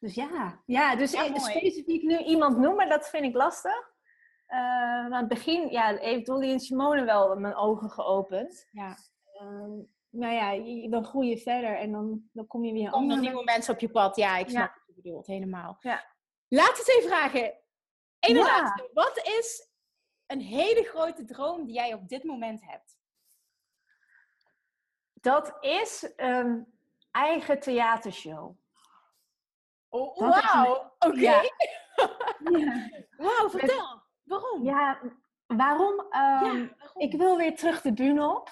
[0.00, 3.92] Dus ja, ja dus specifiek nu iemand noemen, dat vind ik lastig.
[4.48, 4.58] Uh,
[5.04, 8.68] aan het begin ja, heeft Dolly en Simone wel mijn ogen geopend.
[8.72, 8.96] Ja.
[9.42, 12.90] Uh, nou ja, dan groei je verder en dan, dan kom je weer...
[12.90, 14.16] Komen er nieuwe mensen op je pad.
[14.16, 15.76] Ja, ik snap wat je bedoelt, helemaal.
[15.80, 16.04] Ja.
[16.48, 17.54] Laat we even vragen.
[18.20, 18.44] Eén ja.
[18.44, 18.90] laatste.
[18.92, 19.70] Wat is
[20.26, 22.98] een hele grote droom die jij op dit moment hebt?
[25.14, 26.78] Dat is een
[27.10, 28.58] eigen theatershow.
[29.90, 31.20] Oh, Wauw, oké.
[31.20, 31.42] Ja.
[33.16, 34.02] Wauw, vertel.
[34.22, 34.64] Waarom?
[34.64, 35.00] Ja,
[35.46, 35.98] waarom?
[36.00, 36.70] Um, ja, waarom?
[36.96, 38.50] Ik wil weer terug de bühne op.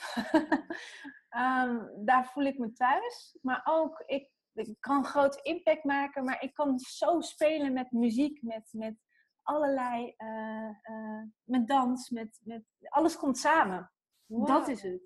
[1.36, 3.38] um, daar voel ik me thuis.
[3.42, 8.42] Maar ook, ik ik kan groot impact maken, maar ik kan zo spelen met muziek,
[8.42, 8.94] met, met
[9.42, 13.92] allerlei, uh, uh, met dans, met, met, alles komt samen.
[14.26, 15.02] Dat is het.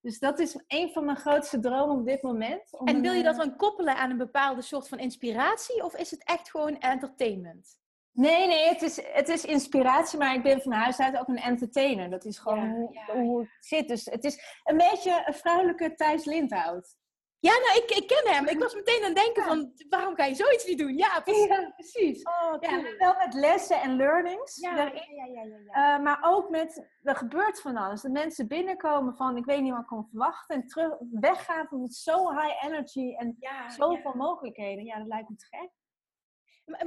[0.00, 2.78] Dus dat is een van mijn grootste dromen op dit moment.
[2.84, 6.24] En wil je dat dan koppelen aan een bepaalde soort van inspiratie of is het
[6.24, 7.78] echt gewoon entertainment?
[8.12, 11.38] Nee, nee, het is, het is inspiratie, maar ik ben van huis uit ook een
[11.38, 12.10] entertainer.
[12.10, 13.88] Dat is gewoon ja, hoe, het zit.
[13.88, 16.96] Dus het is een beetje een vrouwelijke Thijs Lindhout.
[17.40, 18.46] Ja, nou, ik, ik ken hem.
[18.46, 20.96] Ik was meteen aan het denken van, waarom kan je zoiets niet doen?
[20.96, 21.46] Ja, precies.
[21.46, 22.22] Ja, precies.
[22.22, 26.48] Oh, ja, wel met lessen en learnings ja, Ja, ja, ja, ja, uh, maar ook
[26.48, 28.02] met, er gebeurt van alles.
[28.02, 30.56] Dat mensen binnenkomen van, ik weet niet wat ik kan verwachten.
[30.56, 33.36] En terug, weggaan met zo high energy en
[33.76, 34.84] zoveel mogelijkheden.
[34.84, 35.70] Ja, dat lijkt me te gek.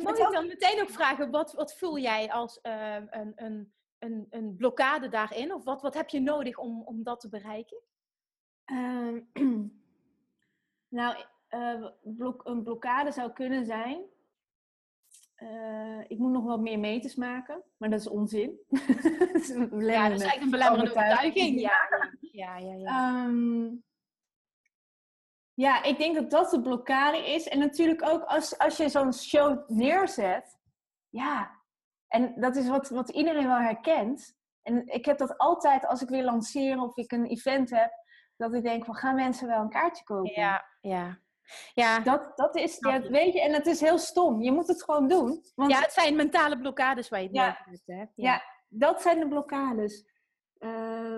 [0.03, 4.27] Mag ik dan meteen ook vragen, wat, wat voel jij als uh, een, een een,
[4.29, 5.53] een blokkade daarin?
[5.53, 7.81] Of wat, wat heb je nodig om, om dat te bereiken?
[8.65, 9.19] Ehm,
[10.91, 14.03] nou, uh, blok, een blokkade zou kunnen zijn.
[15.37, 18.59] Uh, ik moet nog wat meer meters maken, maar dat is onzin.
[18.69, 21.59] dat is ja, dat is eigenlijk een belemmerende overtuiging.
[21.59, 21.77] Ja,
[22.19, 22.75] ja, ja.
[22.75, 23.83] Ja, um,
[25.53, 27.47] ja, ik denk dat dat de blokkade is.
[27.47, 30.59] En natuurlijk ook als, als je zo'n show neerzet.
[31.09, 31.61] Ja,
[32.07, 34.35] en dat is wat, wat iedereen wel herkent.
[34.61, 37.91] En ik heb dat altijd als ik weer lanceer of ik een event heb.
[38.41, 40.41] Dat ik denk van, gaan mensen wel een kaartje kopen?
[40.41, 41.19] Ja, ja.
[41.73, 44.41] Ja, dat, dat is, ja, weet je, en het is heel stom.
[44.41, 45.43] Je moet het gewoon doen.
[45.55, 47.81] Want, ja, het zijn mentale blokkades waar je het ja, hebt.
[47.85, 48.09] Ja.
[48.15, 48.43] ja.
[48.67, 50.05] dat zijn de blokkades.
[50.59, 51.15] Uh,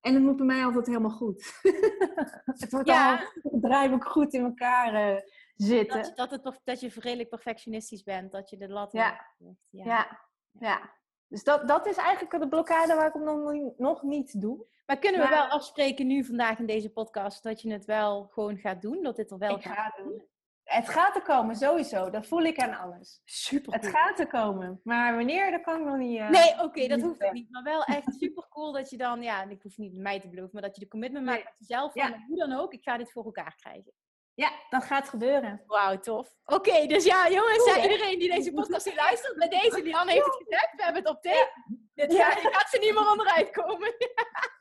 [0.00, 1.60] en het moet bij mij altijd helemaal goed.
[2.60, 3.30] het wordt ja.
[3.62, 5.20] al ook goed in elkaar uh,
[5.54, 6.02] zitten.
[6.02, 8.32] Dat, dat, het, dat je redelijk perfectionistisch bent.
[8.32, 9.26] Dat je de lat ja.
[9.70, 10.20] ja.
[10.50, 10.90] ja.
[11.28, 14.66] Dus dat, dat is eigenlijk de blokkade waar ik hem nog, nog niet doe.
[14.86, 18.58] Maar kunnen we wel afspreken nu vandaag in deze podcast dat je het wel gewoon
[18.58, 19.02] gaat doen?
[19.02, 20.22] Dat dit er wel gaat ga doen?
[20.64, 22.10] Het gaat er komen, sowieso.
[22.10, 23.20] Dat voel ik aan alles.
[23.24, 23.72] Super.
[23.72, 24.80] Het gaat er komen.
[24.84, 26.18] Maar wanneer, dat kan ik nog niet.
[26.18, 27.50] Uh, nee, oké, dat hoeft ook niet.
[27.50, 30.50] Maar wel echt super cool dat je dan, ja, ik hoef niet mij te beloven,
[30.52, 31.92] maar dat je de commitment maakt met jezelf.
[31.92, 32.24] Van, ja.
[32.28, 33.92] Hoe dan ook, ik ga dit voor elkaar krijgen.
[34.34, 35.62] Ja, dat gaat gebeuren.
[35.66, 36.34] Wauw, tof.
[36.44, 40.24] Oké, dus ja, jongens, cool, iedereen die deze podcast luistert, bij deze, die Anne heeft
[40.24, 41.52] het gezegd, we hebben het op tape.
[41.94, 42.30] Dit ja.
[42.30, 43.94] gaat, ze niet meer onderuit komen.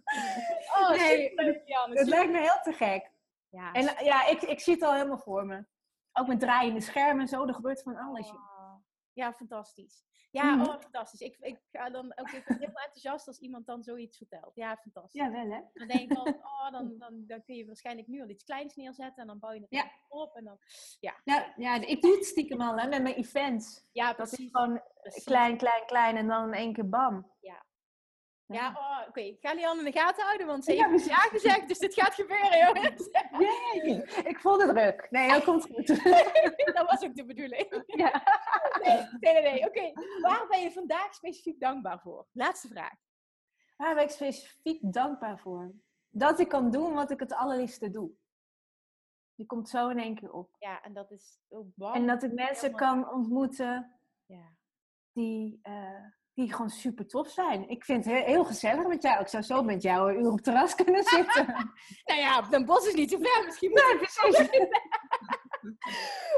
[0.78, 1.34] oh, nee.
[1.90, 3.12] Het lijkt me heel te gek.
[3.50, 5.66] Ja, en ja, ik, ik zie het al helemaal voor me.
[6.14, 8.30] Ook met draaiende schermen en zo, er gebeurt van alles.
[8.30, 8.53] Oh,
[9.14, 10.04] ja, fantastisch.
[10.32, 10.62] Ja, mhm.
[10.62, 11.20] oh, fantastisch.
[11.20, 14.52] Ik, ik ga dan ook heel enthousiast als iemand dan zoiets vertelt.
[14.56, 15.22] Ja, fantastisch.
[15.22, 15.62] Ja, wel hè?
[15.74, 18.76] Dan denk ik van, oh, dan, dan, dan kun je waarschijnlijk nu al iets kleins
[18.76, 19.92] neerzetten en dan bouw je het ja.
[20.10, 20.36] op.
[20.36, 20.58] En dan,
[21.00, 21.22] ja.
[21.24, 23.88] Ja, ja, ik doe het stiekem al hè, met mijn events.
[23.92, 24.38] Ja, precies.
[24.38, 24.82] Dat is gewoon
[25.24, 27.32] klein, klein, klein en dan in één keer bam.
[27.40, 27.66] Ja,
[28.48, 29.10] ja, oh, oké.
[29.10, 29.28] Okay.
[29.28, 31.94] Ik ga Lian in de gaten houden, want ze heeft ja, ja gezegd, dus dit
[31.94, 33.10] gaat gebeuren, jongens.
[33.40, 35.08] Jee, ik voel het druk.
[35.10, 35.88] Nee, dat komt goed.
[36.78, 37.84] dat was ook de bedoeling.
[37.86, 38.24] Ja.
[38.82, 39.68] Nee, nee, nee.
[39.68, 42.28] Oké, waar ben je vandaag specifiek dankbaar voor?
[42.32, 42.96] Laatste vraag.
[43.78, 45.74] Waar ben ik specifiek dankbaar voor?
[46.10, 48.12] Dat ik kan doen wat ik het allerliefste doe.
[49.36, 50.56] Die komt zo in één keer op.
[50.60, 51.68] Ja, en dat is ook.
[51.94, 54.56] En dat ik mensen kan ontmoeten ja.
[55.12, 55.60] die...
[55.64, 57.70] Uh, die gewoon super tof zijn.
[57.70, 59.22] Ik vind het heel, gezellig met jou.
[59.22, 61.46] Ik zou zo met jou een uur op het terras kunnen zitten.
[62.06, 63.46] nou ja, Den Bos is niet zo ver.
[63.46, 64.50] Misschien moet nee, precies.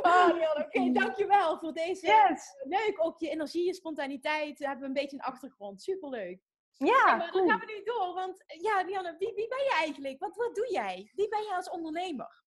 [0.02, 2.06] oh, oké, okay, dankjewel voor deze.
[2.06, 2.56] Yes.
[2.64, 4.60] Leuk, ook je energie, je spontaniteit.
[4.60, 5.82] We hebben een beetje een achtergrond.
[5.82, 6.40] Superleuk.
[6.78, 8.14] Ja, maar dan gaan we nu door.
[8.14, 10.20] Want ja, Lianne, wie, wie ben je eigenlijk?
[10.20, 11.12] Wat, wat doe jij?
[11.14, 12.44] Wie ben je als ondernemer?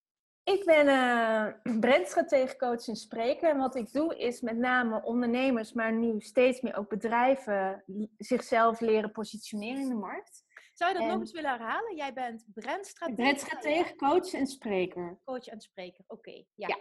[0.48, 3.50] Ik ben uh, brandstrategecoach en spreker.
[3.50, 7.84] En wat ik doe is met name ondernemers, maar nu steeds meer ook bedrijven,
[8.16, 10.46] zichzelf leren positioneren in de markt.
[10.72, 11.96] Zou je dat nog eens willen herhalen?
[11.96, 13.22] Jij bent brandstratege.
[13.22, 15.18] Brandstratege, coach en spreker.
[15.24, 16.44] Coach en spreker, oké.
[16.54, 16.68] ja.
[16.68, 16.78] ja.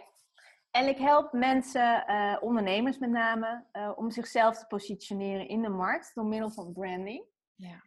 [0.70, 5.68] En ik help mensen, uh, ondernemers met name, uh, om zichzelf te positioneren in de
[5.68, 7.24] markt door middel van branding.
[7.54, 7.82] Ja.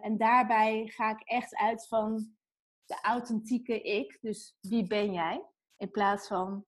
[0.00, 2.36] en daarbij ga ik echt uit van
[2.92, 4.18] de authentieke ik.
[4.20, 5.44] Dus wie ben jij?
[5.76, 6.64] In plaats van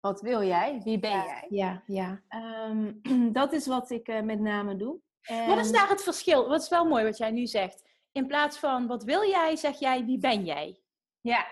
[0.00, 0.80] wat wil jij?
[0.84, 1.46] Wie ben jij?
[1.48, 2.22] Ja, ja.
[2.66, 3.00] Um,
[3.32, 5.00] dat is wat ik uh, met name doe.
[5.22, 5.46] En...
[5.46, 6.48] Wat is daar het verschil?
[6.48, 7.82] Wat is wel mooi wat jij nu zegt.
[8.12, 10.80] In plaats van wat wil jij, zeg jij wie ben jij?
[11.20, 11.46] Ja.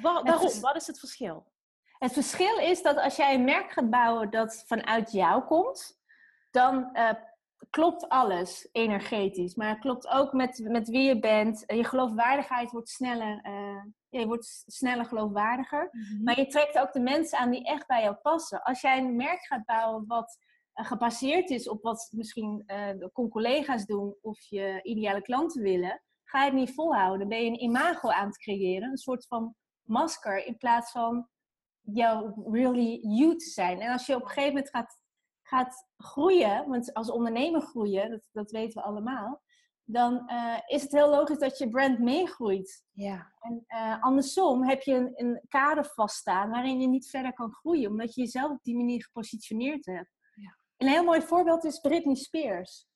[0.00, 0.60] Waar, waarom?
[0.60, 1.52] Wat is het verschil?
[1.98, 6.00] Het verschil is dat als jij een merk gaat bouwen dat vanuit jou komt,
[6.50, 7.10] dan uh,
[7.70, 9.54] klopt alles energetisch.
[9.54, 11.64] Maar het klopt ook met, met wie je bent.
[11.66, 13.46] Je geloofwaardigheid wordt sneller.
[13.46, 15.88] Uh, je wordt sneller geloofwaardiger.
[15.92, 16.22] Mhm.
[16.22, 18.62] Maar je trekt ook de mensen aan die echt bij jou passen.
[18.62, 20.38] Als jij een merk gaat bouwen wat
[20.74, 26.38] uh, gebaseerd is op wat misschien uh, collega's doen of je ideale klanten willen, ga
[26.38, 27.18] je het niet volhouden.
[27.18, 28.90] Dan ben je een imago aan het creëren.
[28.90, 31.28] Een soort van masker in plaats van
[31.80, 33.80] jouw really you te zijn.
[33.80, 35.00] En als je op een gegeven moment gaat
[35.52, 39.42] gaat groeien, want als ondernemer groeien, dat, dat weten we allemaal,
[39.84, 42.84] dan uh, is het heel logisch dat je brand meegroeit.
[42.92, 43.32] Ja.
[43.40, 47.90] En uh, andersom heb je een, een, kader vaststaan waarin je niet verder kan groeien,
[47.90, 50.10] omdat je jezelf op die manier gepositioneerd hebt.
[50.34, 50.56] Ja.
[50.76, 52.86] Een heel mooi voorbeeld is Britney Spears.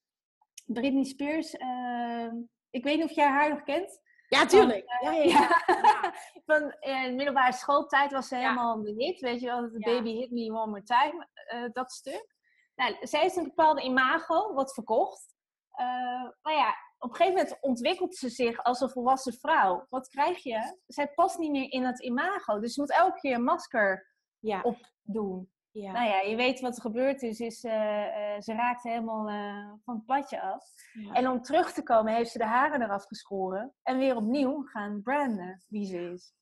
[0.64, 2.32] Britney Spears, uh,
[2.70, 4.00] ik weet niet of jij haar nog kent.
[4.28, 4.84] Ja, tuurlijk.
[4.86, 5.48] Van, ja, ja, ja.
[6.46, 9.20] Van in middelbare schooltijd was ze helemaal de hit.
[9.20, 11.28] Weet je wel, de Baby Hit Me One More Time,
[11.72, 12.35] dat stuk.
[12.76, 15.34] Nou, zij heeft een bepaalde imago, wat verkocht.
[15.80, 19.86] Uh, maar ja, op een gegeven moment ontwikkelt ze zich als een volwassen vrouw.
[19.88, 20.78] Wat krijg je?
[20.86, 22.60] Zij past niet meer in het imago.
[22.60, 24.60] Dus je moet elke keer een masker ja.
[24.60, 25.50] opdoen.
[25.70, 25.92] Ja.
[25.92, 27.40] Nou ja, je weet wat er gebeurd is.
[27.40, 30.64] is uh, uh, ze raakte helemaal uh, van het padje af.
[30.92, 31.12] Ja.
[31.12, 33.74] En om terug te komen heeft ze de haren eraf geschoren.
[33.82, 36.34] En weer opnieuw gaan branden wie ze is.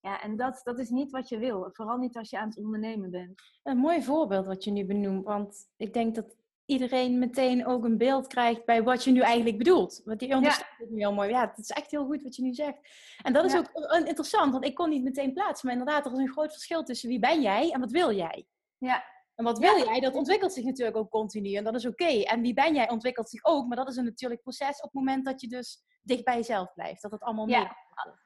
[0.00, 1.68] Ja, en dat, dat is niet wat je wil.
[1.72, 3.42] Vooral niet als je aan het ondernemen bent.
[3.62, 5.24] Een mooi voorbeeld wat je nu benoemt.
[5.24, 9.58] Want ik denk dat iedereen meteen ook een beeld krijgt bij wat je nu eigenlijk
[9.58, 10.02] bedoelt.
[10.04, 11.28] Want die ondersteunt het nu heel mooi.
[11.28, 12.78] Ja, het is echt heel goed wat je nu zegt.
[13.22, 13.70] En dat is ook
[14.06, 15.66] interessant, want ik kon niet meteen plaatsen.
[15.66, 18.46] Maar inderdaad, er is een groot verschil tussen wie ben jij en wat wil jij.
[18.78, 19.04] Ja.
[19.38, 21.54] En wat wil jij, dat ontwikkelt zich natuurlijk ook continu.
[21.54, 22.22] En dat is oké.
[22.22, 23.66] En wie ben jij, ontwikkelt zich ook.
[23.66, 26.72] Maar dat is een natuurlijk proces op het moment dat je dus dicht bij jezelf
[26.74, 27.02] blijft.
[27.02, 27.76] Dat het allemaal ja.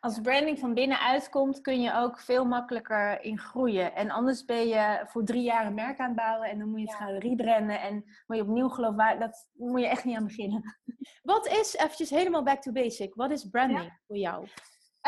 [0.00, 3.94] Als branding van binnenuit komt, kun je ook veel makkelijker in groeien.
[3.94, 6.80] En anders ben je voor drie jaar een merk aan het bouwen en dan moet
[6.80, 7.94] je het gaan rebranden en
[8.26, 9.20] moet je opnieuw geloven.
[9.20, 10.78] Dat moet je echt niet aan beginnen.
[11.22, 14.46] Wat is, eventjes helemaal back to basic, wat is branding voor jou?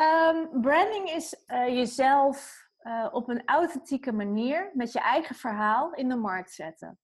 [0.00, 6.08] Um, branding is uh, jezelf uh, op een authentieke manier met je eigen verhaal in
[6.08, 6.98] de markt zetten.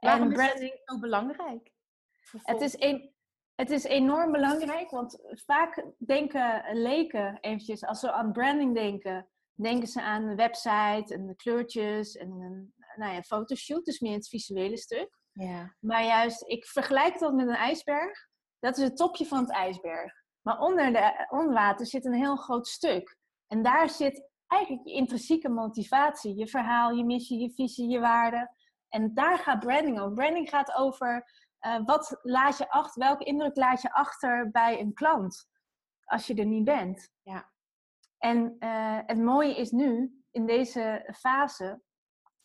[0.00, 1.72] Waarom en branding is zo belangrijk?
[2.42, 3.14] Het is, een,
[3.54, 9.88] het is enorm belangrijk, want vaak denken leken eventjes, als ze aan branding denken, denken
[9.88, 14.28] ze aan een website en de kleurtjes en een, nou ja, fotoshoot, dus meer het
[14.28, 15.18] visuele stuk.
[15.32, 15.76] Ja.
[15.80, 18.28] Maar juist, ik vergelijk dat met een ijsberg.
[18.58, 20.12] Dat is het topje van het ijsberg.
[20.40, 23.16] Maar onder, de, onder water zit een heel groot stuk.
[23.46, 28.50] En daar zit eigenlijk je intrinsieke motivatie, je verhaal, je missie, je visie, je waarden.
[28.88, 30.14] En daar gaat branding over.
[30.14, 31.30] Branding gaat over
[31.66, 35.48] uh, wat laat je achter, welke indruk laat je achter bij een klant
[36.04, 37.10] als je er niet bent.
[37.22, 37.50] Ja.
[38.18, 41.82] En uh, het mooie is nu, in deze fase,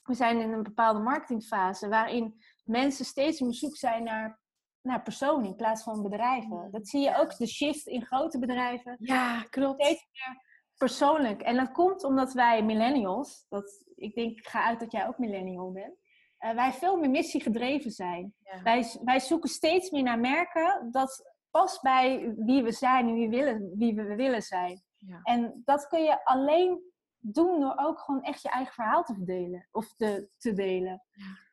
[0.04, 4.40] we zijn in een bepaalde marketingfase waarin mensen steeds op zoek zijn naar,
[4.82, 6.58] naar personen in plaats van bedrijven.
[6.58, 6.72] Mm.
[6.72, 8.98] Dat zie je ook, de shift in grote bedrijven.
[9.00, 9.84] Ja, klopt.
[9.84, 10.46] Steeds meer
[10.78, 11.42] persoonlijk.
[11.42, 15.18] En dat komt omdat wij millennials, dat, ik denk, ik ga uit dat jij ook
[15.18, 15.96] millennial bent,
[16.40, 18.34] uh, wij veel meer missiegedreven zijn.
[18.64, 23.30] Wij, wij zoeken steeds meer naar merken dat past bij wie we zijn en wie,
[23.30, 24.84] willen, wie we willen zijn.
[24.96, 25.20] Ja.
[25.24, 26.82] En dat kun je alleen
[27.18, 31.04] doen door ook gewoon echt je eigen verhaal te verdelen of te, te delen.
[31.12, 31.46] Ja.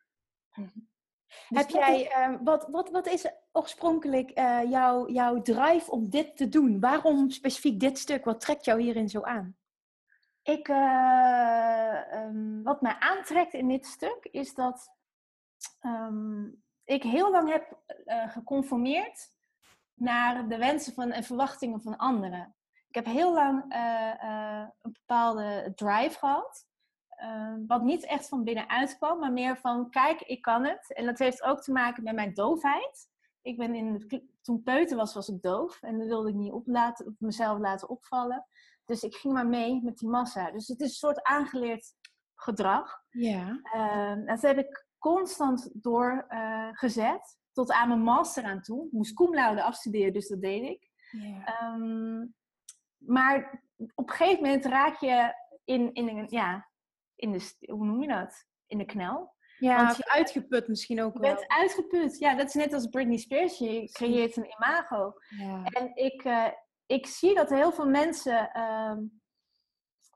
[1.48, 4.70] Dus Heb jij, uh, wat, wat, wat is oorspronkelijk uh,
[5.06, 6.80] jouw, drive om dit te doen?
[6.80, 8.24] Waarom specifiek dit stuk?
[8.24, 9.56] Wat trekt jou hierin zo aan?
[10.42, 14.88] Ik, uh, um, wat mij aantrekt in dit stuk is dat
[15.80, 19.32] um, ik heel lang heb uh, geconformeerd
[19.94, 22.56] naar de wensen van, en verwachtingen van anderen.
[22.88, 23.64] Ik heb heel lang
[24.82, 26.66] een bepaalde drive gehad.
[27.08, 30.94] Ehm, wat niet echt van binnenuit kwam, maar meer van kijk, ik kan het.
[30.94, 33.08] En dat heeft ook te maken met mijn doofheid.
[33.44, 34.06] Ik ben in
[34.42, 35.82] toen peuter was, was ik doof.
[35.82, 38.46] En dat wilde ik niet op, laten, mezelf laten opvallen.
[38.84, 40.50] Dus ik ging maar mee met die massa.
[40.50, 41.94] Dus het is een soort aangeleerd
[42.34, 43.02] gedrag.
[43.10, 43.60] Ja.
[43.74, 47.36] Uh, dat heb ik constant doorgezet.
[47.36, 48.86] Uh, tot aan mijn master aan toe.
[48.86, 50.90] Ik moest cum laude afstuderen, dus dat deed ik.
[51.10, 51.72] Ja.
[51.74, 52.34] Um,
[52.96, 53.62] maar
[53.94, 56.70] op een gegeven moment raak je in, in, een, ja,
[57.14, 58.46] in de, hoe noem je dat?
[58.66, 59.33] In de knel.
[59.58, 61.30] Ja, Want je, uitgeput misschien ook wel.
[61.30, 62.18] Je bent uitgeput.
[62.18, 63.58] Ja, dat is net als Britney Spears.
[63.58, 65.14] Je creëert een imago.
[65.28, 65.64] Ja.
[65.64, 66.48] En ik, uh,
[66.86, 68.60] ik zie dat heel veel mensen...
[68.60, 69.22] Um,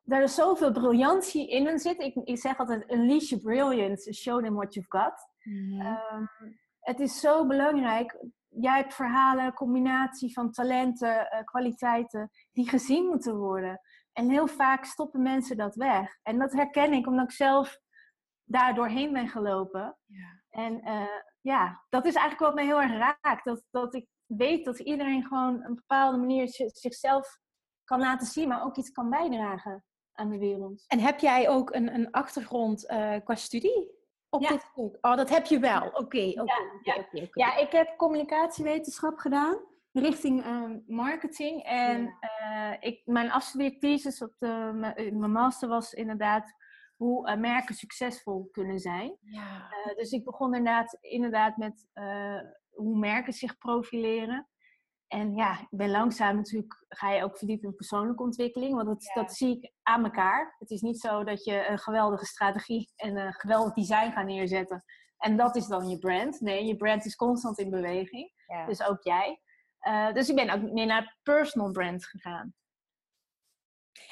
[0.02, 2.00] daar is zoveel briljantie in hun zit.
[2.00, 5.28] Ik, ik zeg altijd, unleash your brilliance, show them what you've got.
[5.42, 5.98] Mm -hmm.
[6.12, 6.28] um,
[6.80, 8.24] het is zo belangrijk.
[8.48, 13.80] Jij hebt verhalen, combinatie van talenten, uh, kwaliteiten, die gezien moeten worden.
[14.12, 16.18] En heel vaak stoppen mensen dat weg.
[16.22, 17.78] En dat herken ik omdat ik zelf
[18.48, 19.96] daar doorheen ben gelopen.
[20.06, 20.40] Ja.
[20.50, 21.02] En uh,
[21.40, 23.44] ja, dat is eigenlijk wat mij heel erg raakt.
[23.44, 27.38] Dat, dat ik weet dat iedereen gewoon een bepaalde manier zichzelf
[27.84, 30.84] kan laten zien, maar ook iets kan bijdragen aan de wereld.
[30.86, 33.90] En heb jij ook een, een achtergrond uh, qua studie
[34.28, 34.48] op ja.
[34.48, 34.98] dit stuk?
[35.00, 35.86] Oh, dat heb je wel.
[35.86, 36.40] Oké, okay, oké.
[36.40, 37.26] Okay, ja, ja.
[37.32, 39.58] ja, ik heb communicatiewetenschap gedaan
[39.92, 41.62] richting uh, marketing.
[41.62, 42.72] En ja.
[42.72, 44.70] uh, ik, mijn afstudeerthesis op de,
[45.12, 46.54] mijn master was inderdaad
[46.98, 49.16] hoe uh, merken succesvol kunnen zijn.
[49.20, 49.68] Ja.
[49.96, 51.86] dus ik begon inderdaad, inderdaad met
[52.68, 54.48] hoe merken zich profileren.
[55.08, 58.74] En ja, ik ben langzaam natuurlijk, ga je ook verdiepen in persoonlijke ontwikkeling.
[58.74, 59.22] Want dat, ja.
[59.22, 60.54] dat zie ik aan elkaar.
[60.58, 64.84] Het is niet zo dat je een geweldige strategie en een geweldig design gaat neerzetten.
[65.18, 66.40] En dat is dan je brand.
[66.40, 68.32] Nee, je brand is constant in beweging.
[68.46, 68.66] Ja.
[68.66, 69.40] Dus ook jij.
[69.88, 72.54] Uh, dus ik ben ook meer naar personal brand gegaan.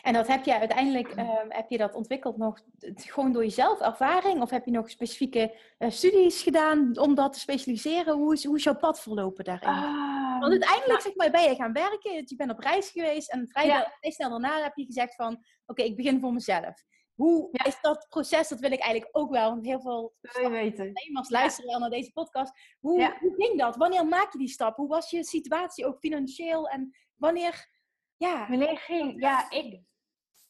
[0.02, 2.60] En dat heb je uiteindelijk, uh, heb je dat ontwikkeld nog
[2.94, 4.42] gewoon door jezelf, ervaring?
[4.42, 8.14] Of heb je nog specifieke uh, studies gedaan om dat te specialiseren?
[8.14, 9.68] Hoe is, hoe is jouw pad verlopen daarin?
[9.68, 13.32] Uh, Want uiteindelijk nou, zeg maar, ben je gaan werken, je bent op reis geweest
[13.32, 13.92] en vrij, ja.
[14.00, 16.84] snel daarna heb je gezegd van, oké, okay, ik begin voor mezelf.
[17.14, 18.48] Hoe is dat proces?
[18.48, 19.50] Dat wil ik eigenlijk ook wel.
[19.50, 22.52] Want heel veel ondernemers luisteren wel naar deze podcast.
[22.80, 23.76] Hoe, hoe ging dat?
[23.76, 24.76] Wanneer maak je die stap?
[24.76, 26.68] Hoe was je situatie ook financieel?
[26.68, 27.74] En wanneer...
[28.16, 28.48] Ja.
[28.48, 29.20] Wanneer ging...
[29.20, 29.80] Ja, ik,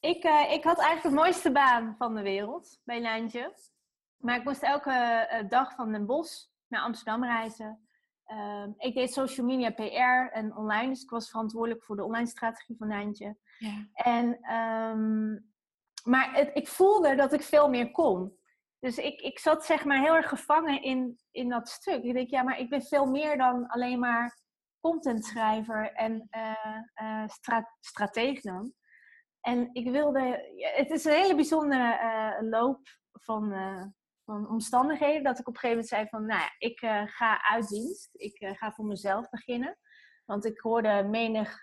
[0.00, 3.54] ik, uh, ik had eigenlijk de mooiste baan van de wereld bij Lijntje.
[4.16, 7.88] Maar ik moest elke uh, dag van Den Bosch naar Amsterdam reizen.
[8.26, 10.88] Uh, ik deed social media PR en online.
[10.88, 13.36] Dus ik was verantwoordelijk voor de online strategie van Lijntje.
[13.58, 13.86] Ja.
[13.92, 15.52] En, um,
[16.04, 18.38] maar het, ik voelde dat ik veel meer kon.
[18.78, 22.02] Dus ik, ik zat zeg maar heel erg gevangen in, in dat stuk.
[22.02, 24.38] Ik denk, ja, maar ik ben veel meer dan alleen maar
[24.91, 26.28] contentschrijver en
[27.03, 27.76] uh, stra.
[29.41, 30.20] En ik wilde,
[30.76, 32.80] het is een hele bijzondere uh, loop
[33.12, 33.55] van,
[34.24, 35.22] van omstandigheden.
[35.22, 36.78] Dat ik op een gegeven moment zei van, nou ja, ik
[37.11, 38.09] ga uit dienst.
[38.12, 39.78] Ik ga voor mezelf beginnen.
[40.24, 41.59] Want ik hoorde menig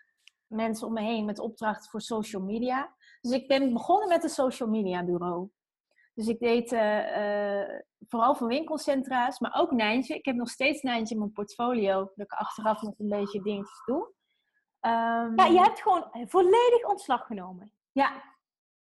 [0.47, 2.95] mensen om me heen met opdrachten voor social media.
[3.21, 5.49] Dus ik ben begonnen met een social media bureau.
[6.13, 6.69] Dus ik deed
[8.07, 10.15] vooral van winkelcentra's, maar ook Nijntje.
[10.15, 12.11] Ik heb nog steeds Nijntje in mijn portfolio.
[12.15, 14.11] Dat ik achteraf nog een beetje dingetjes doe.
[14.85, 17.71] Um, ja, je hebt gewoon volledig ontslag genomen.
[17.91, 18.21] Ja,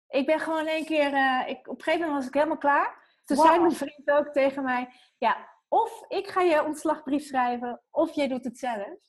[0.08, 3.20] ik ben gewoon één keer, uh, ik, op een gegeven moment was ik helemaal klaar.
[3.26, 3.46] Toen wow.
[3.46, 8.28] zei mijn vriend ook tegen mij, ja, of ik ga je ontslagbrief schrijven, of jij
[8.28, 9.00] doet het zelf.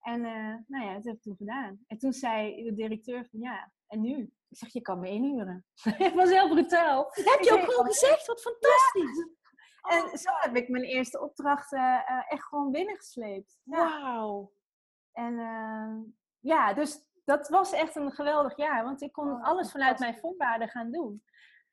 [0.00, 0.20] En
[0.66, 1.84] nou ja, dat heb ik toen gedaan.
[1.86, 4.32] En toen zei de directeur van, ja, en nu?
[4.52, 5.66] Ik zeg, je kan me inhuren.
[6.04, 7.04] het was heel brutaal.
[7.04, 9.16] Dat heb je ook gewoon gezegd, wat fantastisch.
[9.16, 9.30] Ja.
[9.88, 13.60] En zo heb ik mijn eerste opdrachten uh, echt gewoon binnengesleept.
[13.64, 14.00] Ja.
[14.00, 14.52] Wauw.
[15.12, 15.34] En
[16.38, 20.18] ja, dus dat was echt een geweldig jaar, want ik kon oh, alles vanuit mijn
[20.18, 21.24] voorwaarden gaan doen.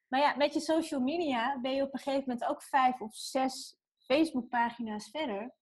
[0.08, 3.16] Maar ja, met je social media ben je op een gegeven moment ook vijf of
[3.16, 5.56] zes Facebookpagina's verder.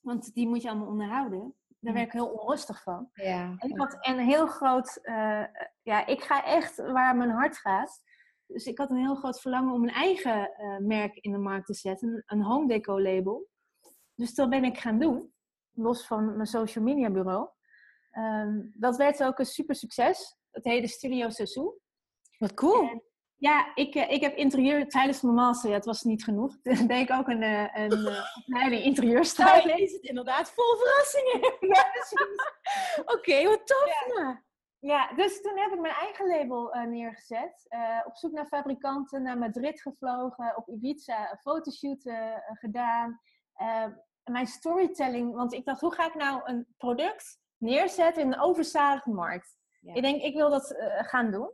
[0.00, 1.54] Want die moet je allemaal onderhouden.
[1.84, 3.10] Daar werd ik heel onrustig van.
[3.12, 3.54] Ja.
[3.58, 5.44] En ik had een heel groot, uh,
[5.82, 8.02] ja, ik ga echt waar mijn hart gaat.
[8.46, 11.66] Dus ik had een heel groot verlangen om een eigen uh, merk in de markt
[11.66, 13.48] te zetten, een home deco label.
[14.14, 15.34] Dus dat ben ik gaan doen,
[15.70, 17.48] los van mijn social media bureau.
[18.12, 20.36] Um, dat werd ook een super succes.
[20.50, 21.78] Het heette Studio Seizoen.
[22.38, 22.88] Wat cool.
[22.88, 23.02] En,
[23.44, 26.56] ja, ik, ik heb interieur tijdens mijn master, ja, het was niet genoeg.
[26.62, 28.14] Toen deed ik ook een, een,
[28.46, 29.66] een interieurstijl.
[29.66, 31.40] Nou, is het inderdaad vol verrassingen.
[31.74, 31.86] ja,
[33.00, 34.14] Oké, okay, wat tof.
[34.16, 34.42] Ja.
[34.78, 35.12] ja.
[35.14, 37.66] dus toen heb ik mijn eigen label uh, neergezet.
[37.68, 43.20] Uh, op zoek naar fabrikanten, naar Madrid gevlogen, op Ibiza een fotoshoot uh, gedaan.
[44.24, 49.12] mijn storytelling, want ik dacht, hoe ga ik nou een product neerzet in een overzadigde
[49.12, 49.56] markt.
[49.80, 50.74] Ik denk, ik wil dat
[51.06, 51.52] gaan doen.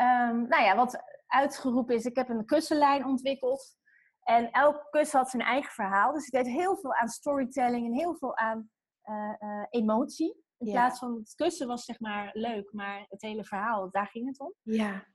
[0.00, 3.76] Um, nou ja, wat uitgeroepen is, ik heb een kussenlijn ontwikkeld.
[4.22, 6.12] En elk kussen had zijn eigen verhaal.
[6.12, 8.70] Dus ik deed heel veel aan storytelling en heel veel aan
[9.04, 10.44] uh, uh, emotie.
[10.58, 10.72] In ja.
[10.72, 14.40] plaats van het kussen was zeg maar leuk, maar het hele verhaal, daar ging het
[14.40, 14.54] om.
[14.62, 15.06] Ja.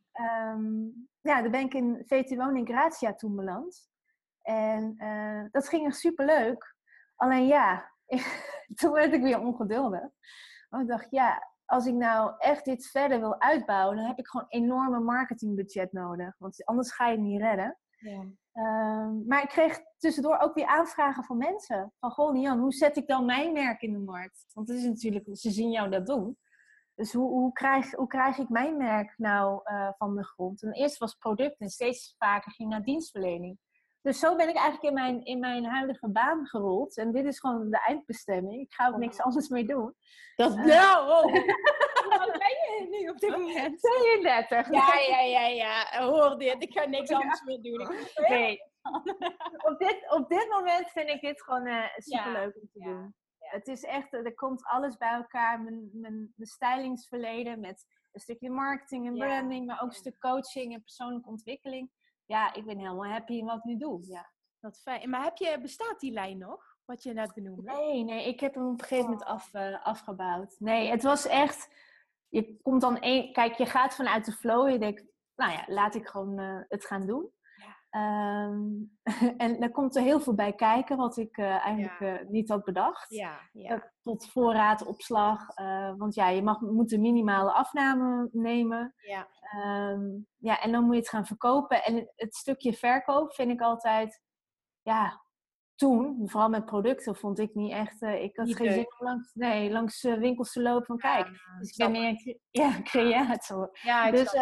[0.54, 3.90] Um, ja, dan ben ik in VT in Gratia toen beland.
[4.42, 4.96] En
[5.52, 6.76] dat ging echt super leuk.
[7.16, 7.92] Alleen ja,
[8.80, 10.10] toen werd ik weer ongeduldig.
[10.70, 14.28] Want ik dacht, ja, als ik nou echt dit verder wil uitbouwen, dan heb ik
[14.28, 16.36] gewoon enorme marketingbudget nodig.
[16.38, 17.78] Want anders ga je het niet redden.
[17.98, 18.22] Ja.
[18.54, 21.94] Um, maar ik kreeg tussendoor ook weer aanvragen van mensen.
[22.00, 24.46] Van, goh Lian, hoe zet ik dan mijn merk in de markt?
[24.54, 26.38] Want het is natuurlijk, ze zien jou dat doen.
[26.96, 30.64] Dus hoe, hoe, krijg, hoe krijg ik mijn merk nou uh, van de grond?
[30.64, 33.58] En eerst was product en steeds vaker ging naar dienstverlening.
[34.04, 36.98] Dus zo ben ik eigenlijk in mijn, in mijn huidige baan gerold.
[36.98, 38.62] En dit is gewoon de eindbestemming.
[38.62, 39.96] Ik ga ook niks anders meer doen.
[40.36, 41.24] Dat, uh, nou, oh.
[42.04, 43.80] Hoe ben je nu op dit moment?
[43.80, 44.72] 32.
[44.72, 46.06] Ja, ja, ja, ja.
[46.08, 46.64] Hoor dit.
[46.64, 47.90] Ik ga niks anders meer doen.
[48.28, 48.60] Nee.
[49.70, 52.62] op, dit, op dit moment vind ik dit gewoon uh, superleuk ja.
[52.62, 52.86] om te ja.
[52.86, 53.16] doen.
[53.40, 53.50] Ja.
[53.50, 55.62] Het is echt, er komt alles bij elkaar.
[55.62, 60.74] Mijn, mijn, mijn stylingsverleden met een stukje marketing en branding, maar ook een stuk coaching
[60.74, 61.92] en persoonlijke ontwikkeling
[62.26, 64.06] ja, ik ben helemaal happy in wat ik nu doe.
[64.08, 64.32] Ja.
[64.60, 65.10] Wat fijn.
[65.10, 66.78] Maar heb je, bestaat die lijn nog?
[66.86, 67.72] Wat je net benoemde?
[67.72, 70.56] Nee, nee, ik heb hem op een gegeven moment af, uh, afgebouwd.
[70.60, 71.70] Nee, het was echt.
[72.30, 73.34] Je komt dan één.
[73.34, 74.70] Kijk, je gaat vanuit de flow.
[74.70, 75.04] Je denkt,
[75.36, 77.32] nou ja, laat ik gewoon uh, het gaan doen.
[77.96, 78.98] Um,
[79.38, 82.22] en daar komt er heel veel bij kijken, wat ik uh, eigenlijk ja.
[82.22, 83.10] uh, niet had bedacht.
[83.10, 83.76] Ja, ja.
[83.76, 85.46] Uh, tot voorraadopslag.
[85.98, 88.94] want ja, je mag, moet een minimale afname nemen.
[88.98, 89.28] Ja.
[89.92, 91.84] Um, ja, en dan moet je het gaan verkopen.
[91.84, 94.22] En het stukje verkoop vind ik altijd,
[94.82, 95.22] ja,
[95.76, 98.02] toen, vooral met producten, vond ik niet echt.
[98.02, 101.28] ik had niet geen zin om langs, nee, langs winkels te lopen van kijk.
[101.60, 103.70] dus ik ben meer ja, creator.
[103.82, 104.34] Ja, dus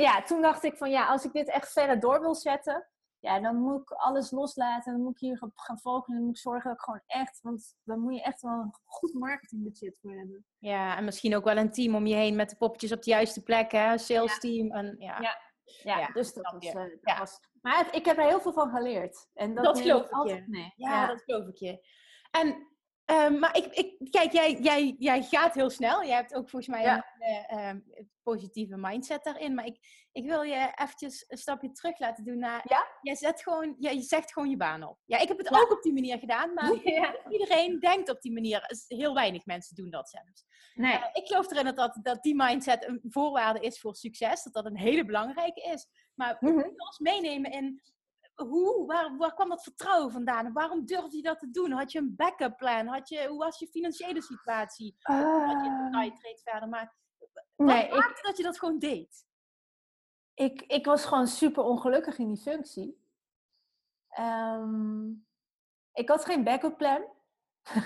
[0.00, 2.88] ja, toen dacht ik van ja, als ik dit echt verder door wil zetten,
[3.18, 4.92] ja, dan moet ik alles loslaten.
[4.92, 6.14] Dan moet ik hier gaan focussen.
[6.14, 8.74] Dan moet ik zorgen dat ik gewoon echt, want dan moet je echt wel een
[8.84, 10.44] goed marketingbudget voor hebben.
[10.58, 13.10] Ja, en misschien ook wel een team om je heen met de poppetjes op de
[13.10, 13.98] juiste plek, hè?
[13.98, 14.72] Sales team.
[14.72, 15.20] En, ja.
[15.20, 15.38] ja.
[15.82, 17.18] Ja, Ja, dus dat was, eh, dat Ja.
[17.18, 17.40] was...
[17.62, 19.28] Maar het- ik heb er heel veel van geleerd.
[19.34, 20.50] En dat, Dat geloof ik altijd je.
[20.50, 20.72] mee.
[20.76, 21.86] Ja, dat geloof ik je.
[22.30, 22.68] En,
[23.10, 26.04] ehm, maar ik, ik, kijk, jij, jij, jij gaat heel snel.
[26.04, 27.06] Jij hebt ook volgens mij Ja.
[27.18, 27.80] een eh, ehm,
[28.22, 29.54] positieve mindset daarin.
[29.54, 29.78] Maar ik,
[30.12, 32.64] ik wil je eventjes een stapje terug laten doen naar...
[32.68, 32.86] Ja?
[33.02, 34.98] Jij, zet gewoon, ja, je zegt gewoon je baan op.
[35.04, 35.60] Ja, ik heb het Ja.
[35.60, 36.54] ook op die manier gedaan.
[36.54, 36.72] Maar
[37.30, 38.84] iedereen denkt op die manier.
[38.88, 40.44] Heel weinig mensen doen dat zelfs.
[40.74, 40.92] Nee.
[40.92, 44.42] Eh, ik geloof erin dat, dat, die mindset een voorwaarde is voor succes.
[44.42, 45.86] Dat dat een hele belangrijke is.
[46.14, 46.54] Maar Mhm.
[46.54, 47.80] wil ons meenemen in
[48.48, 50.46] hoe, waar, waar kwam dat vertrouwen vandaan?
[50.46, 51.70] En waarom durfde je dat te doen?
[51.70, 52.86] Had je een backup plan?
[52.86, 54.96] Had je, hoe was je financiële situatie?
[54.98, 55.18] Had
[55.64, 56.94] je Ah, detail treedt verder, maar
[57.56, 59.28] nee, wat ik, maakte dat je dat gewoon deed?
[60.34, 63.00] ik, ik was gewoon super ongelukkig in die functie.
[64.08, 65.08] Ehm,
[65.92, 67.04] ik had geen backup plan.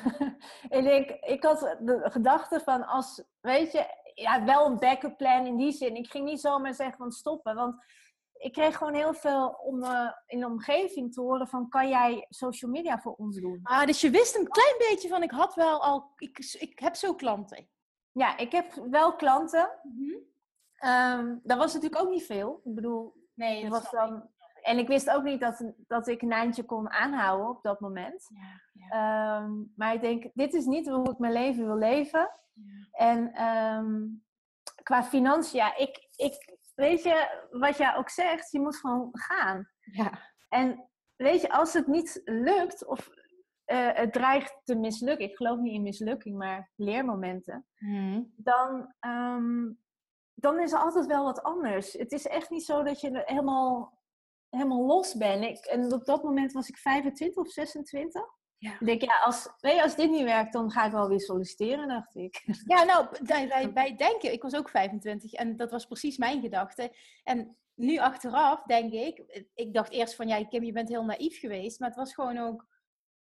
[0.68, 5.46] en ik, ik had de gedachte van als, weet je, ja, wel een backup plan
[5.46, 5.96] in die zin.
[5.96, 7.84] Ik ging niet zomaar zeggen van stoppen, want
[8.44, 12.26] ik kreeg gewoon heel veel om, eh, in de omgeving te horen van kan jij
[12.28, 13.60] social media voor ons doen?
[13.62, 16.94] Ah, dus je wist een klein beetje van, ik had wel al, ik, ik heb
[16.94, 17.68] zo klanten.
[18.12, 19.70] Ja, ik heb wel klanten.
[19.82, 20.16] Mhm.
[20.74, 22.60] Ehm dat was natuurlijk ook niet veel.
[22.64, 23.90] Ik bedoel, Nee, dat was ik.
[23.90, 24.28] dan,
[24.62, 28.28] en ik wist ook niet dat, dat ik een eindje kon aanhouden op dat moment.
[28.34, 28.40] Ja,
[28.72, 28.88] ja,
[29.42, 32.30] Ehm, maar ik denk, dit is niet hoe ik mijn leven wil leven.
[32.52, 32.88] ja.
[32.92, 34.02] En ehm,
[34.82, 39.70] qua financiën, ja, ik, ik, weet je, wat jij ook zegt, je moet gewoon gaan.
[39.80, 40.18] Ja.
[40.48, 43.08] En weet je, als het niet lukt of
[43.64, 48.22] eh, het dreigt te mislukken, ik geloof niet in mislukking, maar leermomenten, Mhm.
[48.36, 49.72] dan, ehm,
[50.34, 51.92] dan is er altijd wel wat anders.
[51.92, 53.98] Het is echt niet zo dat je er helemaal,
[54.48, 55.44] helemaal los bent.
[55.44, 58.22] Ik, en op dat moment was ik 25 of 26.
[58.64, 58.72] Ja.
[58.72, 61.88] Ik denk, ja, als, je, als dit niet werkt, dan ga ik wel weer solliciteren,
[61.88, 62.42] dacht ik.
[62.66, 66.40] Ja, nou, wij, wij, wij denken, ik was ook 25 en dat was precies mijn
[66.40, 66.92] gedachte.
[67.24, 71.38] En nu achteraf denk ik, ik dacht eerst van, ja, Kim, je bent heel naïef
[71.38, 72.66] geweest, maar het was gewoon ook,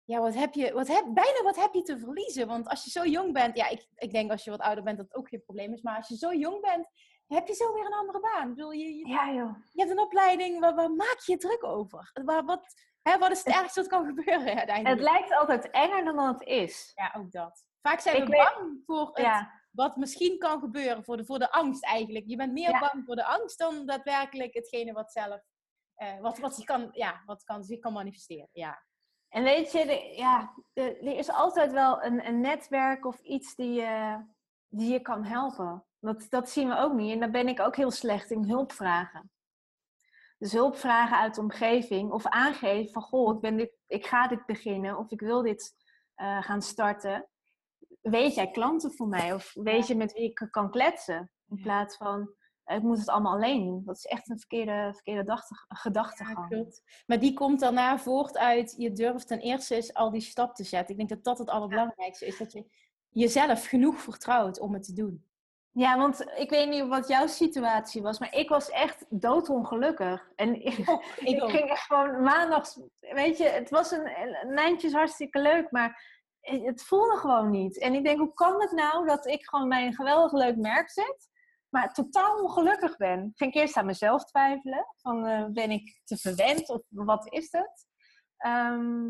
[0.03, 2.47] ja, wat heb je, wat heb, bijna wat heb je te verliezen?
[2.47, 4.97] Want als je zo jong bent, ja, ik, ik denk als je wat ouder bent
[4.97, 6.87] dat het ook geen probleem is, maar als je zo jong bent,
[7.27, 8.49] heb je zo weer een andere baan.
[8.49, 9.55] Ik bedoel, je, je, Ja, joh.
[9.71, 12.11] je hebt een opleiding, waar, waar maak je je druk over?
[12.25, 12.73] Waar, wat,
[13.09, 14.87] hè, wat is het ergste wat kan gebeuren uiteindelijk?
[14.87, 16.91] Het lijkt altijd enger dan dat het is.
[16.95, 17.65] Ja, ook dat.
[17.81, 21.25] Vaak zijn Ik we weet- bang voor het Ja, wat misschien kan gebeuren voor de,
[21.25, 22.25] voor de angst eigenlijk.
[22.27, 22.79] Je bent meer Ja.
[22.79, 25.41] bang voor de angst dan daadwerkelijk hetgene wat zelf,
[25.95, 28.49] eh, wat, wat, zich kan, ja, wat kan, zich kan manifesteren.
[28.51, 28.85] Ja.
[29.29, 33.55] en weet je, de- ja, de- er is altijd wel een, een netwerk of iets
[33.55, 34.25] die je,
[34.67, 35.85] die je kan helpen.
[35.99, 37.13] Dat, dat zien we ook niet.
[37.13, 39.31] En daar ben ik ook heel slecht in hulp vragen.
[40.37, 44.27] Dus hulp vragen uit de omgeving of aangeven van goh, ik, ben dit, ik ga
[44.27, 45.73] dit beginnen of ik wil dit
[46.15, 47.27] eh, gaan starten.
[48.01, 51.31] Weet jij klanten voor mij of weet je met wie ik kan kletsen?
[51.49, 52.35] In plaats van
[52.75, 53.83] ik moet het allemaal alleen doen.
[53.85, 56.81] Dat is echt een verkeerde, verkeerde dachte- gedachtegang.
[57.05, 60.63] Maar die komt daarna voort uit, je durft ten eerste eens al die stap te
[60.63, 60.89] zetten.
[60.89, 62.65] Ik denk dat dat het allerbelangrijkste is, dat je
[63.09, 65.26] jezelf genoeg vertrouwt om het te doen.
[65.77, 70.31] Ja, want ik weet niet wat jouw situatie was, maar ik was echt doodongelukkig.
[70.35, 71.49] En ik, ik ik ook.
[71.49, 74.09] ging echt gewoon maandags, weet je, het was een,
[74.41, 76.03] een eindje is hartstikke leuk, maar
[76.41, 77.79] het voelde gewoon niet.
[77.79, 80.89] En ik denk, hoe kan het nou dat ik gewoon bij een geweldig leuk merk
[80.89, 81.29] zit,
[81.69, 83.31] maar totaal ongelukkig ben?
[83.35, 87.51] Ging ik eerst aan mezelf twijfelen, van eh, ben ik te verwend of wat is
[87.51, 87.85] het?
[88.37, 89.05] Ehm,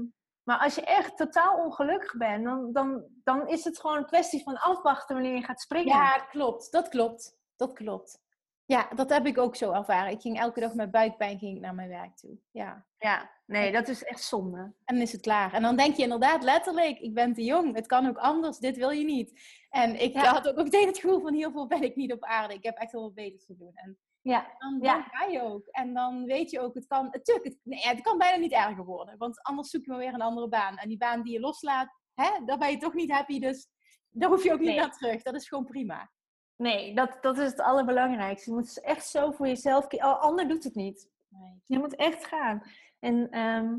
[0.48, 4.43] maar als je echt totaal ongelukkig bent, dan, dan, dan is het gewoon een kwestie
[4.43, 5.95] van afwachten wanneer je gaat springen.
[5.95, 6.72] Ja, klopt.
[6.72, 7.38] Dat klopt.
[7.56, 8.20] Dat klopt.
[8.66, 10.12] Ja, dat heb ik ook zo ervaren.
[10.12, 12.38] Ik ging elke dag met buikpijn ging ik naar mijn werk toe.
[12.52, 12.86] Ja.
[12.98, 14.58] Ja, nee, dat is echt zonde.
[14.58, 15.54] En dan is het klaar.
[15.54, 17.76] En dan denk je inderdaad letterlijk, ik ben te jong.
[17.76, 18.58] Het kan ook anders.
[18.58, 19.41] Dit wil je niet.
[19.70, 20.34] En ik Ja.
[20.34, 22.54] had ook meteen het gevoel van hiervoor ben ik niet op aarde.
[22.54, 23.72] Ik heb echt wel wat beters te doen.
[23.74, 23.98] En
[24.28, 24.94] Ja, dan, Ja.
[24.94, 25.68] dan ga je ook.
[25.68, 28.86] En dan weet je ook, het kan, het, het, nee, het kan bijna niet erger
[28.86, 29.18] worden.
[29.18, 30.78] Want anders zoek je maar weer een andere baan.
[30.78, 33.40] En die baan die je loslaat, hè, daar ben je toch niet happy.
[33.40, 33.68] Dus
[34.10, 34.78] daar hoef je ook niet Nee.
[34.80, 35.22] naar terug.
[35.22, 36.12] Dat is gewoon prima.
[36.56, 38.50] nee, dat, dat is het allerbelangrijkste.
[38.50, 40.08] Je moet echt zo voor jezelf kiezen.
[40.08, 41.10] Oh, ander doet het niet.
[41.28, 41.62] Nee.
[41.66, 42.64] Je moet echt gaan.
[43.00, 43.78] En ehm,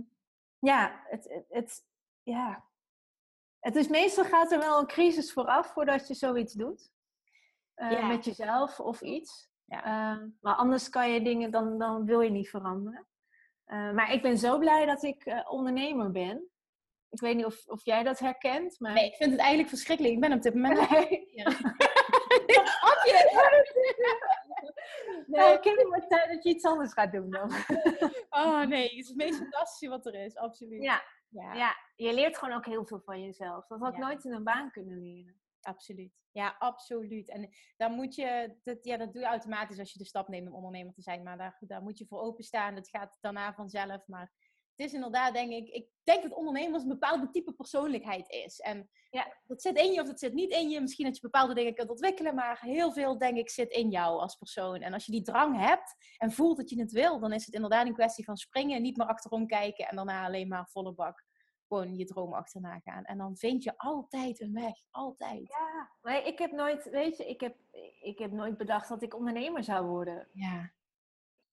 [0.58, 1.86] ja, het, het, het-
[2.22, 2.64] ja,
[3.60, 6.90] het is meestal gaat er wel een crisis vooraf voordat je zoiets doet.
[7.74, 8.06] Eh, Ja.
[8.06, 9.50] Met jezelf of iets.
[9.68, 9.84] Ja.
[9.84, 13.06] Ehm, maar anders kan je dingen, dan, dan wil je niet veranderen.
[13.64, 16.48] Eh, maar ik ben zo blij dat ik eh, ondernemer ben.
[17.10, 18.92] Ik weet niet of, of jij dat herkent, maar...
[18.92, 20.14] Nee, ik vind het eigenlijk verschrikkelijk.
[20.14, 20.90] Ik ben op dit moment...
[20.90, 21.28] Nee.
[21.34, 21.50] Ja.
[21.50, 23.16] Grapje.
[25.26, 27.50] Nee, ik vind het tijd dat je iets anders gaat doen dan.
[28.30, 30.82] Oh nee, het is het meest fantastische wat er is, absoluut.
[30.82, 31.54] Ja, Ja.
[31.54, 33.66] ja, je leert gewoon ook heel veel van jezelf.
[33.66, 34.06] Dat had ik Ja.
[34.06, 35.40] nooit in een baan kunnen leren.
[35.60, 36.12] Absoluut.
[36.32, 37.28] Ja, absoluut.
[37.28, 40.48] En dan moet je, dat, ja, dat doe je automatisch als je de stap neemt
[40.48, 41.22] om ondernemer te zijn.
[41.22, 42.74] Maar daar, daar moet je voor openstaan.
[42.74, 44.06] Dat gaat daarna vanzelf.
[44.06, 44.32] Maar
[44.76, 48.58] het is inderdaad, denk ik, ik denk dat ondernemers een bepaalde type persoonlijkheid is.
[48.58, 49.36] En ja.
[49.46, 50.80] dat zit in je of dat zit niet in je.
[50.80, 54.20] Misschien dat je bepaalde dingen kunt ontwikkelen, maar heel veel, denk ik, zit in jou
[54.20, 54.80] als persoon.
[54.80, 57.54] En als je die drang hebt en voelt dat je het wil, dan is het
[57.54, 61.26] inderdaad een kwestie van springen, niet meer achterom kijken en daarna alleen maar volle bak
[61.68, 63.04] gewoon je droom achterna gaan.
[63.04, 64.74] En dan vind je altijd een weg.
[64.90, 65.48] Altijd.
[65.48, 67.56] Ja, maar ik heb nooit, weet je, ik heb,
[68.00, 70.28] ik heb nooit bedacht dat ik ondernemer zou worden.
[70.32, 70.72] Ja.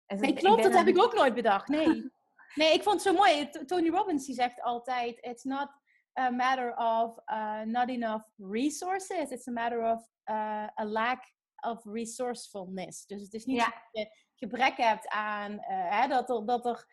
[0.07, 1.69] Nee, klopt, dat heb ik ook nooit bedacht.
[1.69, 2.11] Nee.
[2.61, 3.49] nee, ik vond het zo mooi.
[3.49, 5.69] Tony Robbins die zegt altijd: It's not
[6.19, 11.85] a matter of uh, not enough resources, it's a matter of uh, a lack of
[11.85, 13.07] resourcefulness.
[13.07, 16.87] Dus het is niet dat je gebrek hebt aan uh, hè, dat, er, dat, er,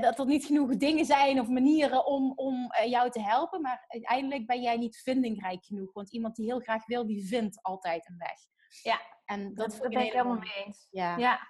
[0.00, 4.46] dat er niet genoeg dingen zijn of manieren om, om jou te helpen, maar uiteindelijk
[4.46, 5.92] ben jij niet vindingrijk genoeg.
[5.92, 8.38] Want iemand die heel graag wil, die vindt altijd een weg.
[8.82, 10.88] Ja, en dat, dat ben ik helemaal mee eens.
[10.90, 11.16] Ja.
[11.16, 11.48] ja.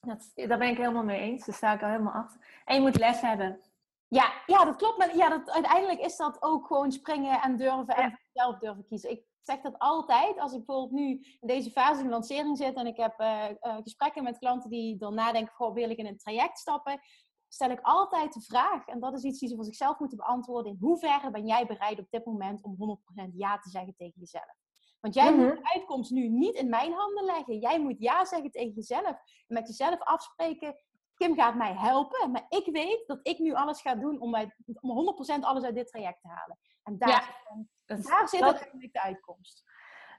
[0.00, 1.46] Dat, daar ben ik helemaal mee eens.
[1.46, 2.62] Daar sta ik al helemaal achter.
[2.64, 3.60] En je moet les hebben.
[4.08, 4.98] Ja, ja dat klopt.
[4.98, 9.10] Maar ja, dat, uiteindelijk is dat ook gewoon springen en durven en zelf durven kiezen.
[9.10, 10.38] Ik zeg dat altijd.
[10.38, 11.08] Als ik bijvoorbeeld nu
[11.40, 14.96] in deze fase van lancering zit en ik heb uh, uh, gesprekken met klanten die
[14.96, 17.00] dan nadenken, goh, wil ik in een traject stappen?
[17.48, 20.72] Stel ik altijd de vraag, en dat is iets die ze voor zichzelf moeten beantwoorden,
[20.72, 24.56] in hoeverre ben jij bereid op dit moment om 100% ja te zeggen tegen jezelf?
[25.00, 25.54] Want jij moet mhm.
[25.54, 27.58] de uitkomst nu niet in mijn handen leggen.
[27.58, 29.06] Jij moet ja zeggen tegen jezelf.
[29.06, 30.74] En met jezelf afspreken.
[31.14, 34.34] Kim gaat mij helpen, maar ik weet dat ik nu alles ga doen om,
[34.80, 36.58] om 100% alles uit dit traject te halen.
[36.82, 39.64] En daar, ja, daar zit uiteindelijk de uitkomst.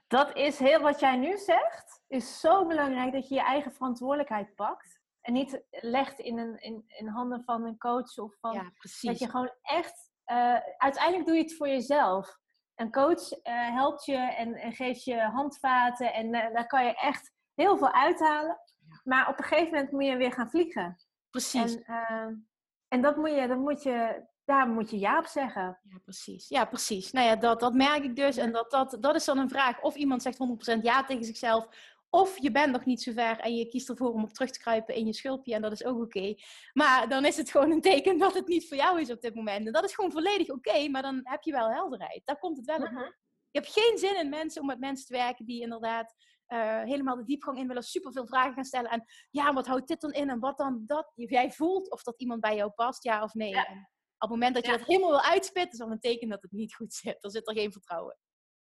[0.06, 4.54] Dat is heel wat jij nu zegt, is zo belangrijk dat je je eigen verantwoordelijkheid
[4.54, 5.00] pakt.
[5.20, 8.52] En niet legt in, een, in, in handen van een coach of van.
[8.52, 9.10] Ja, precies.
[9.10, 10.10] Dat je gewoon echt.
[10.26, 12.38] Uh, uiteindelijk doe je het voor jezelf.
[12.74, 16.94] Een coach uh, helpt je en, en, geeft je handvaten en uh, daar kan je
[16.94, 18.58] echt heel veel uithalen.
[19.04, 20.96] Maar op een gegeven moment moet je weer gaan vliegen.
[21.30, 21.82] Precies.
[21.82, 22.48] En,
[22.88, 25.78] en dat moet je, dat moet je, daar moet je ja op zeggen.
[25.82, 26.48] Ja, precies.
[26.48, 27.12] Ja, precies.
[27.12, 28.36] Nou ja, dat, dat merk ik dus.
[28.36, 29.82] En dat, dat, dat is dan een vraag.
[29.82, 30.38] Of iemand zegt
[30.78, 31.68] 100% ja tegen zichzelf.
[32.10, 34.58] Of je bent nog niet zo ver en je kiest ervoor om op terug te
[34.58, 36.34] kruipen in je schulpje en dat is ook oké.
[36.72, 39.34] Maar dan is het gewoon een teken dat het niet voor jou is op dit
[39.34, 39.66] moment.
[39.66, 42.22] En dat is gewoon volledig oké, maar dan heb je wel helderheid.
[42.24, 42.90] Daar komt het wel op.
[42.90, 43.10] Mhm.
[43.50, 46.14] Je hebt geen zin in mensen om met mensen te werken die inderdaad
[46.48, 48.90] uh, helemaal de diepgang in willen, superveel vragen gaan stellen.
[48.90, 51.12] En ja, wat houdt dit dan in en wat dan dat?
[51.14, 53.54] Jij voelt of dat iemand bij jou past, ja of nee.
[53.54, 53.88] En
[54.20, 56.74] het moment dat je dat helemaal wil uitspitten, is dat een teken dat het niet
[56.74, 57.20] goed zit.
[57.20, 58.16] Dan zit er geen vertrouwen.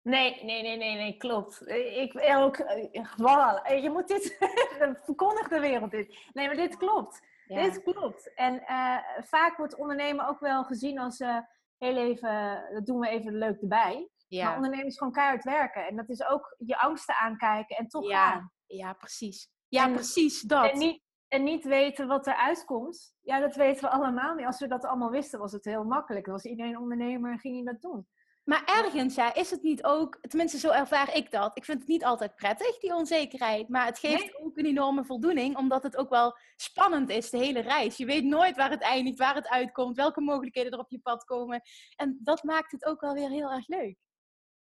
[0.02, 1.68] Nee, nee, nee, nee, nee, klopt.
[1.68, 2.56] Ik ook,
[2.92, 3.82] voilà.
[3.82, 4.36] Je moet dit,
[5.04, 6.18] verkondig de wereld dit.
[6.32, 7.20] Nee, maar dit klopt.
[7.46, 8.34] Dit klopt.
[8.34, 11.38] En uh, vaak wordt ondernemen ook wel gezien als uh,
[11.78, 14.08] heel even, dat doen we even leuk erbij.
[14.28, 14.44] Ja.
[14.44, 15.86] Maar ondernemen is gewoon keihard werken.
[15.86, 18.30] En dat is ook je angsten aankijken en toch ja.
[18.30, 18.52] gaan.
[18.66, 19.50] Ja, precies.
[19.68, 20.70] Ja, precies dat.
[20.70, 23.14] En niet, en niet weten wat er uitkomt.
[23.22, 24.46] Ja, dat weten we allemaal niet.
[24.46, 26.24] Als we dat allemaal wisten, was het heel makkelijk.
[26.24, 28.06] Dan was iedereen ondernemer en ging hij dat doen.
[28.46, 31.56] Maar ergens, ja, is het niet ook, tenminste zo ervaar ik dat.
[31.56, 33.68] Ik vind het niet altijd prettig, die onzekerheid.
[33.68, 37.60] Maar het geeft ook een enorme voldoening, omdat het ook wel spannend is, de hele
[37.60, 37.96] reis.
[37.96, 41.24] Je weet nooit waar het eindigt, waar het uitkomt, welke mogelijkheden er op je pad
[41.24, 41.60] komen.
[41.96, 43.98] En dat maakt het ook wel weer heel erg leuk.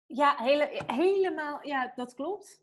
[0.06, 2.63] Ja, hele, helemaal, ja, dat klopt.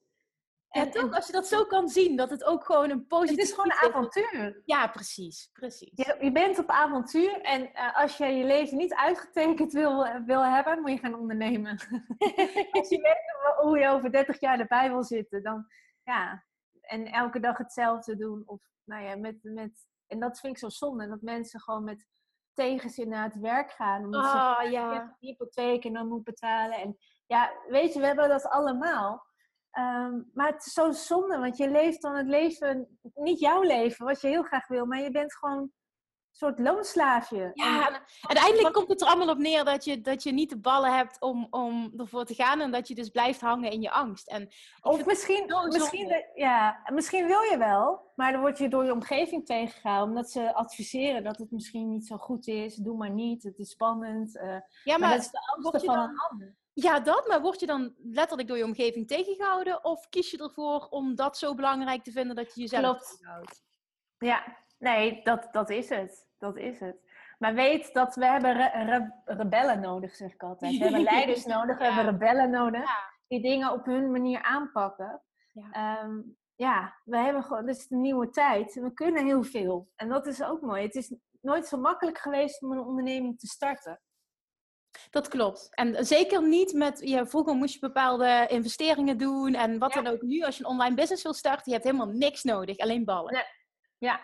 [0.71, 3.37] En, toch, als je dat zo kan zien, dat het ook gewoon een positief...
[3.37, 4.62] Het is gewoon een avontuur.
[4.64, 5.51] Ja, precies.
[5.53, 5.91] precies.
[5.93, 10.45] Je, je bent op avontuur en uh, als je je leven niet uitgetekend wil, wil
[10.45, 11.71] hebben, moet je gaan ondernemen.
[12.71, 15.66] als je weet hoe je over 30 jaar erbij wil zitten, dan
[16.03, 16.45] ja.
[16.81, 18.43] En elke dag hetzelfde doen.
[18.47, 22.07] Of, nou ja, met, met, en dat vind ik zo zonde, dat mensen gewoon met
[22.53, 24.05] tegenzin naar het werk gaan.
[24.05, 25.16] Omdat oh, ze ja.
[25.18, 26.77] hypotheek en dan moet betalen.
[26.79, 26.97] En
[27.27, 29.29] ja, weet je, we hebben dat allemaal.
[29.71, 34.07] Ehm, maar het is zo zonde, want je leeft dan het leven, niet jouw leven,
[34.07, 35.73] wat je heel graag wil, maar je bent gewoon een
[36.31, 37.51] soort loonslaafje.
[37.55, 40.97] Ja, uiteindelijk komt het er allemaal op neer dat je, dat je niet de ballen
[40.97, 44.29] hebt om, om ervoor te gaan en dat je dus blijft hangen in je angst.
[44.29, 44.49] En
[44.81, 49.47] of misschien, misschien, ja, misschien wil je wel, maar dan word je door je omgeving
[49.47, 52.75] tegengehouden omdat ze adviseren dat het misschien niet zo goed is.
[52.75, 54.37] Doe maar niet, het is spannend.
[54.37, 56.59] Uh, ja, maar, dat is de angst van een ander.
[56.73, 57.29] Ja, dat.
[57.29, 59.85] Maar word je dan letterlijk door je omgeving tegengehouden?
[59.85, 63.62] Of kies je ervoor om dat zo belangrijk te vinden dat je jezelf tegenhoudt?
[64.18, 66.29] Ja, nee, dat, dat is het.
[66.39, 66.97] Dat is het.
[67.39, 70.77] Maar weet dat we hebben rebellen nodig, zeg ik altijd.
[70.77, 72.91] We hebben leiders nodig, we hebben rebellen nodig.
[73.29, 75.23] Die dingen op hun manier aanpakken.
[75.53, 76.03] Ja.
[76.03, 78.75] Um, ja, we hebben gewoon, dit is de nieuwe tijd.
[78.75, 79.89] We kunnen heel veel.
[79.97, 80.83] En dat is ook mooi.
[80.83, 84.01] Het is nooit zo makkelijk geweest om een onderneming te starten.
[85.11, 85.68] Dat klopt.
[85.70, 90.22] En zeker niet met, ja, vroeger moest je bepaalde investeringen doen en wat dan ook.
[90.22, 93.32] Nu, als je een online business wil starten, je hebt helemaal niks nodig, alleen ballen.
[93.32, 93.44] Nee.
[93.98, 94.20] Ja,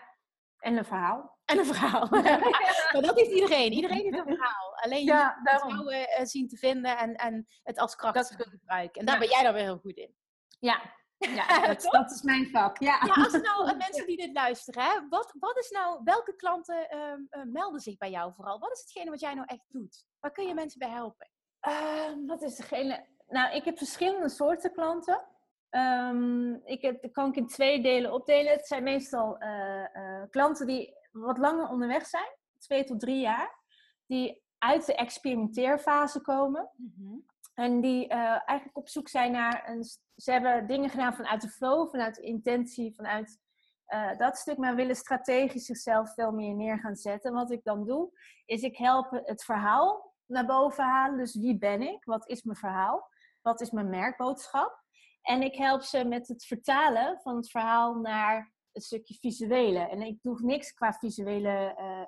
[0.59, 1.37] en een verhaal.
[1.45, 2.07] En een verhaal.
[2.91, 3.71] maar dat heeft iedereen.
[3.71, 4.75] Iedereen heeft een verhaal.
[4.75, 8.49] Alleen je moet het vertrouwen uh, zien te vinden en, en het als kracht te
[8.49, 8.99] gebruiken.
[8.99, 10.15] En daar ben jij dan weer heel goed in.
[10.59, 10.81] Ja,
[11.17, 12.79] ja dat, dat, is mijn vak.
[12.79, 16.87] Ja, ja als nou mensen die dit luisteren, hè, wat, wat is nou, welke klanten
[16.95, 18.59] uh, uh, melden zich bij jou vooral?
[18.59, 20.05] Wat is hetgene wat jij nou echt doet?
[20.19, 21.29] Waar kun je mensen bij helpen?
[21.59, 23.05] Ehm, wat is degene?
[23.27, 25.25] Nou, ik heb verschillende soorten klanten.
[25.69, 28.51] Um, ik heb, kan ik in twee delen opdelen.
[28.51, 33.59] Het zijn meestal uh, klanten die wat langer onderweg zijn, twee tot drie jaar,
[34.05, 36.69] die uit de experimenteerfase komen.
[36.75, 37.25] Mm-hmm.
[37.57, 39.83] En die uh, eigenlijk op zoek zijn naar een.
[40.15, 43.39] Ze hebben dingen gedaan vanuit de flow, vanuit de intentie, vanuit
[43.87, 47.33] uh, dat stuk, maar willen strategisch zichzelf veel meer neer gaan zetten.
[47.33, 51.17] Wat ik dan doe, is ik help het verhaal naar boven halen.
[51.17, 52.05] Dus wie ben ik?
[52.05, 53.09] Wat is mijn verhaal?
[53.41, 54.83] Wat is mijn merkboodschap?
[55.21, 59.79] En ik help ze met het vertalen van het verhaal naar het stukje visuele.
[59.79, 62.01] En ik doe niks qua visuele uh,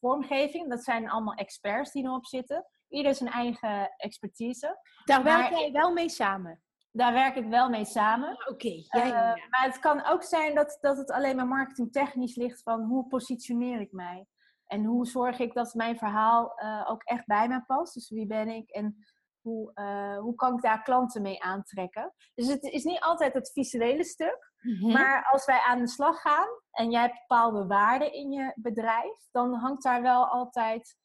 [0.00, 0.68] vormgeving.
[0.68, 2.66] Dat zijn allemaal experts die erop zitten.
[2.90, 4.78] Ieder zijn eigen expertise.
[5.04, 6.62] Daar werk jij wel mee samen?
[6.92, 8.28] Daar werk ik wel mee samen.
[8.28, 8.66] Ah, oké.
[8.66, 8.86] Okay.
[8.88, 12.62] Ja, ja, uh, maar het kan ook zijn dat, dat het alleen maar marketingtechnisch ligt
[12.62, 14.26] van hoe positioneer ik mij?
[14.66, 17.94] En hoe zorg ik dat mijn verhaal ook echt bij mij past?
[17.94, 18.70] Dus wie ben ik?
[18.70, 18.96] En
[19.40, 22.14] hoe, uh, hoe kan ik daar klanten mee aantrekken?
[22.34, 24.52] Dus het is niet altijd het visuele stuk.
[24.60, 24.92] Mm-hmm.
[24.92, 29.28] Maar als wij aan de slag gaan en jij hebt bepaalde waarden in je bedrijf,
[29.30, 30.96] dan hangt daar wel altijd,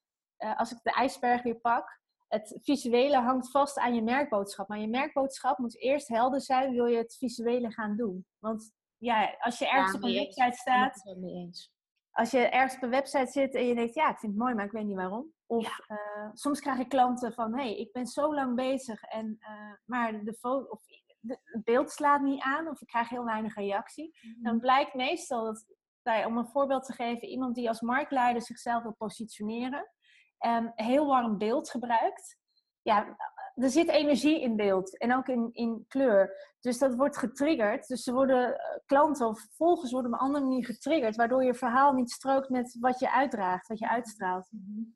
[0.45, 4.67] uh, als ik de ijsberg weer pak, het visuele hangt vast aan je merkboodschap.
[4.67, 8.25] Maar je merkboodschap moet eerst helder zijn, wil je het visuele gaan doen.
[8.39, 11.03] Want ja, als je ergens ja, op een website staat,
[12.11, 14.53] als je ergens op een website zit en je denkt, ja, ik vind het mooi,
[14.53, 15.33] maar ik weet niet waarom.
[15.45, 15.95] Of ja.
[15.95, 19.73] uh, soms krijg ik klanten van, hé, hey, ik ben zo lang bezig, en, uh,
[19.85, 20.81] maar de foto, of
[21.19, 24.19] de, het beeld slaat niet aan, of ik krijg heel weinig reactie.
[24.21, 24.43] Mm -hmm.
[24.43, 25.65] Dan blijkt meestal dat,
[26.01, 29.91] bij, om een voorbeeld te geven, iemand die als marktleider zichzelf wil positioneren,
[30.39, 32.37] um, heel warm beeld gebruikt.
[32.81, 33.17] Ja,
[33.55, 36.53] er zit energie in beeld en ook in, in kleur.
[36.59, 37.87] Dus dat wordt getriggerd.
[37.87, 38.55] Dus er worden
[38.85, 42.77] klanten of volgers worden op een andere manier getriggerd, waardoor je verhaal niet strookt met
[42.79, 44.47] wat je uitdraagt, wat je uitstraalt.
[44.51, 44.95] Mm -hmm.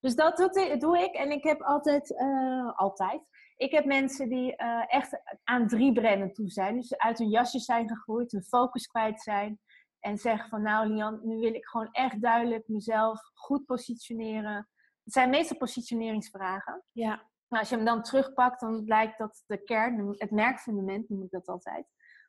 [0.00, 0.36] Dus dat
[0.78, 1.14] doe ik.
[1.14, 3.22] En ik heb altijd, uh, altijd.
[3.56, 6.76] Ik heb mensen die uh, echt aan drie brennen toe zijn.
[6.76, 9.60] Dus uit hun jasje zijn gegroeid, hun focus kwijt zijn.
[10.04, 14.68] En zeggen van nou Lian, nu wil ik gewoon echt duidelijk mezelf goed positioneren.
[15.04, 16.84] Het zijn meestal positioneringsvragen.
[16.92, 17.30] Ja.
[17.48, 21.30] Maar als je hem dan terugpakt, dan blijkt dat de kern, het merkfundament noem ik
[21.30, 21.86] dat altijd,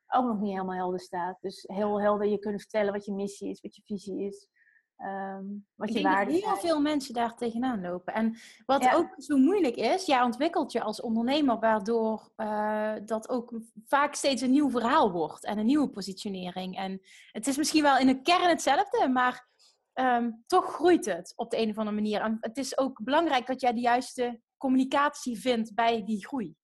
[0.07, 1.37] ook nog niet helemaal helder staat.
[1.41, 4.47] Dus heel helder je kunnen vertellen wat je missie is, wat je visie is.
[4.97, 6.57] Um, wat je waarde heel zijn.
[6.57, 8.13] veel mensen daar tegenaan lopen.
[8.13, 8.93] En wat ja.
[8.93, 14.41] ook zo moeilijk is, jij ontwikkelt je als ondernemer, waardoor uh, dat ook vaak steeds
[14.41, 16.77] een nieuw verhaal wordt en een nieuwe positionering.
[16.77, 19.47] En het is misschien wel in de kern hetzelfde, maar
[19.93, 22.21] um, toch groeit het op de een of andere manier.
[22.21, 26.55] En het is ook belangrijk dat jij de juiste communicatie vindt bij die groei.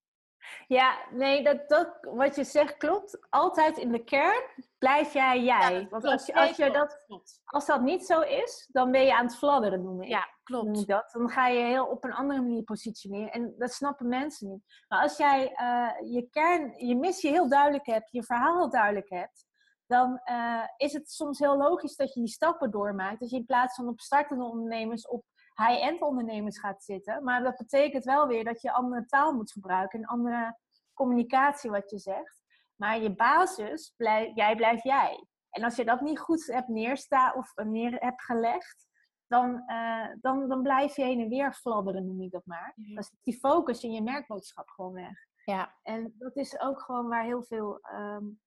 [0.67, 3.27] Ja, nee, dat, dat, wat je zegt klopt.
[3.29, 4.43] Altijd in de kern
[4.77, 5.81] blijf jij jij.
[5.81, 7.05] Ja, Want als, je, als, je dat,
[7.45, 10.09] als dat niet zo is, dan ben je aan het fladderen, noem ik.
[10.09, 10.87] Ja, klopt.
[10.87, 11.11] dat.
[11.11, 13.31] Dan ga je heel op een andere manier positioneren.
[13.31, 14.83] En dat snappen mensen niet.
[14.87, 19.09] Maar als jij uh, je kern, je missie heel duidelijk hebt, je verhaal heel duidelijk
[19.09, 19.45] hebt,
[19.85, 23.19] dan uh, is het soms heel logisch dat je die stappen doormaakt.
[23.19, 25.23] Dat je in plaats van op startende ondernemers op
[25.67, 27.23] high-end ondernemers gaat zitten.
[27.23, 30.57] Maar dat betekent wel weer dat je andere taal moet gebruiken en andere
[30.93, 32.43] communicatie wat je zegt.
[32.75, 35.25] Maar je basis, blijf, jij blijft jij.
[35.49, 38.87] En als je dat niet goed hebt neerstaan of neer hebt gelegd,
[39.27, 42.73] dan, uh, dan, dan blijf je heen en weer fladderen, noem ik dat maar.
[42.75, 45.29] Dan is die focus in je merkboodschap gewoon weg.
[45.45, 45.75] Ja.
[45.83, 48.39] En dat is ook gewoon waar heel veel um,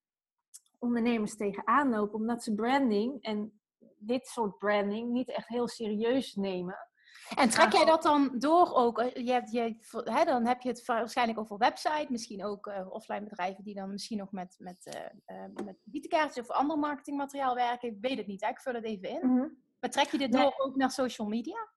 [0.79, 3.61] ondernemers tegenaan lopen, omdat ze branding en
[3.97, 6.89] dit soort branding niet echt heel serieus nemen.
[7.37, 9.03] En trek jij dat dan door ook?
[9.15, 13.23] Je hebt, je, hè, dan heb je het waarschijnlijk over website, misschien ook uh, offline
[13.25, 14.97] bedrijven die dan misschien nog met, met,
[15.29, 17.89] uh, uh, met visitekaartjes of ander marketingmateriaal werken.
[17.89, 18.49] Ik weet het niet, hè?
[18.49, 19.21] ik vul het even in.
[19.23, 19.63] Mm -hmm.
[19.81, 20.59] Maar trek je dit door nee.
[20.59, 21.69] ook naar social media?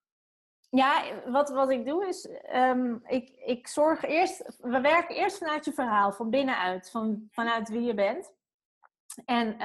[0.70, 5.66] Ja, wat, wat ik doe is, um, ik, ik zorg eerst, we werken eerst vanuit
[5.66, 8.32] je verhaal, van binnenuit, van, vanuit wie je bent.
[9.26, 9.58] En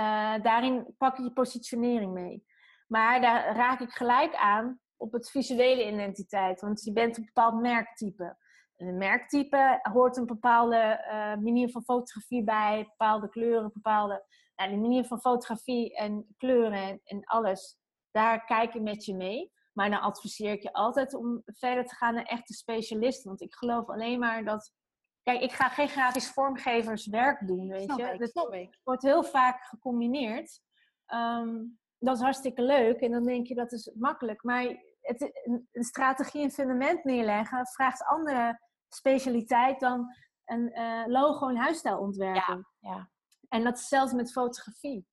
[0.42, 2.46] daarin pak je je positionering mee.
[2.86, 6.60] Maar daar raak ik gelijk aan op het visuele identiteit.
[6.60, 8.36] Want je bent een bepaald merktype.
[8.76, 11.12] een merktype hoort een bepaalde uh,
[11.44, 14.24] manier van fotografie bij, bepaalde kleuren, bepaalde.
[14.56, 17.80] Nou, de manier van fotografie en kleuren en, en alles
[18.12, 19.52] daar kijk ik met je mee.
[19.72, 23.28] Maar dan adviseer ik je altijd om verder te gaan naar echte specialisten.
[23.28, 24.72] Want ik geloof alleen maar dat.
[25.22, 28.04] Kijk, ik ga geen grafisch vormgeverswerk doen, weet Snap je.
[28.04, 28.78] ik, snap ik.
[28.82, 30.60] wordt heel vaak gecombineerd.
[31.06, 31.64] Ehm,
[31.98, 34.42] dat is hartstikke leuk en dan denk je dat is makkelijk.
[34.42, 35.30] Maar het,
[35.72, 42.68] een, strategie en fundament neerleggen vraagt andere specialiteit dan een eh, logo en huisstijl ontwerpen.
[42.78, 43.10] ja.
[43.48, 45.06] En dat is zelfs met fotografie.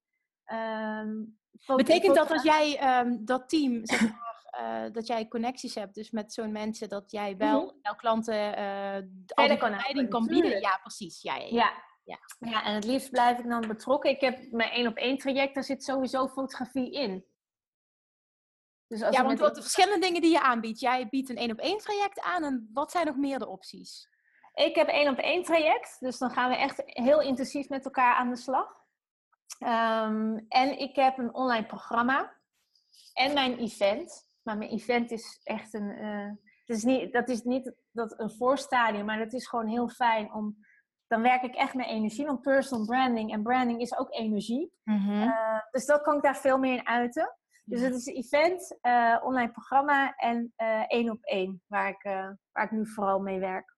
[0.43, 1.13] Ehm,
[1.59, 5.95] foto- Betekent dat als jij ehm, dat team, zeg maar, eh, dat jij connecties hebt,
[5.95, 8.93] dus met zo'n mensen, dat jij wel jouw klanten eh
[9.27, 10.41] al die kan kan bieden?
[10.43, 10.63] tuurlijk.
[10.63, 11.21] Ja, precies.
[11.21, 11.49] Ja, ja, ja.
[11.49, 11.87] Ja.
[12.03, 12.19] Ja.
[12.49, 12.63] Ja.
[12.63, 14.09] en het liefst blijf ik dan betrokken.
[14.09, 17.25] Ik heb mijn één op één traject, daar zit sowieso fotografie in.
[18.89, 20.79] Dus als Ja, want wat de verschillende dingen die je aanbiedt.
[20.79, 24.09] Jij biedt een één op één traject aan en wat zijn nog meer de opties?
[24.53, 28.15] Ik heb één op één traject, dus dan gaan we echt heel intensief met elkaar
[28.15, 28.85] aan de slag.
[29.59, 32.33] Ehm, en ik heb een online programma
[33.13, 34.27] en mijn event.
[34.41, 35.91] Maar mijn event is echt een.
[35.91, 36.31] eh,
[36.65, 40.33] het is niet, dat is niet dat een voorstadium, maar dat is gewoon heel fijn
[40.33, 40.57] om.
[41.07, 44.71] Dan werk ik echt met energie, want personal branding en branding is ook energie.
[45.23, 47.37] Eh, dus dat kan ik daar veel meer in uiten.
[47.70, 52.03] Dus het is een event, eh, online programma en eh, één op één, waar ik,
[52.03, 53.78] eh, waar ik nu vooral mee werk.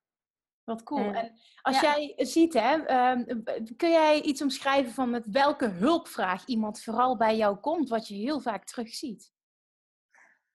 [0.64, 1.14] Wat cool.
[1.14, 1.32] En
[1.62, 1.96] als ja.
[1.96, 3.42] jij ziet, hè, ehm,
[3.78, 8.16] kun jij iets omschrijven van met welke hulpvraag iemand vooral bij jou komt, wat je
[8.16, 9.32] heel vaak terugziet?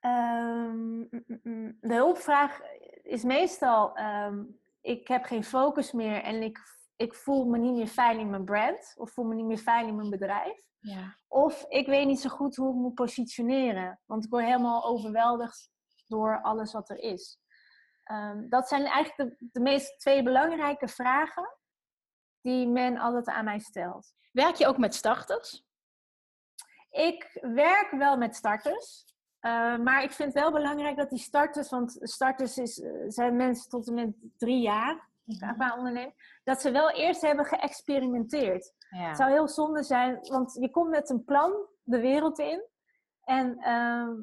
[0.01, 1.76] Ehm, mm, mm, mm.
[1.80, 2.61] de hulpvraag
[3.03, 4.45] is meestal: ehm,
[4.80, 6.59] ik heb geen focus meer en ik,
[6.97, 9.87] ik voel me niet meer fijn in mijn brand of voel me niet meer fijn
[9.87, 10.66] in mijn bedrijf.
[10.87, 11.16] Ja.
[11.28, 15.70] Of ik weet niet zo goed hoe ik moet positioneren, want ik word helemaal overweldigd
[16.07, 17.39] door alles wat er is.
[18.03, 21.57] Ehm, dat zijn eigenlijk de, de meest twee belangrijke vragen
[22.41, 24.12] die men altijd aan mij stelt.
[24.32, 25.64] Werk je ook met starters?
[26.91, 29.05] Ik werk wel met starters.
[29.41, 33.37] eh, maar ik vind het wel belangrijk dat die starters, want starters is, eh, zijn
[33.37, 35.09] mensen tot en met drie jaar
[35.57, 38.72] qua onderneming, dat ze wel eerst hebben geëxperimenteerd.
[38.97, 39.09] Ja.
[39.09, 42.64] Het zou heel zonde zijn, want je komt met een plan de wereld in.
[43.20, 44.14] En, ehm,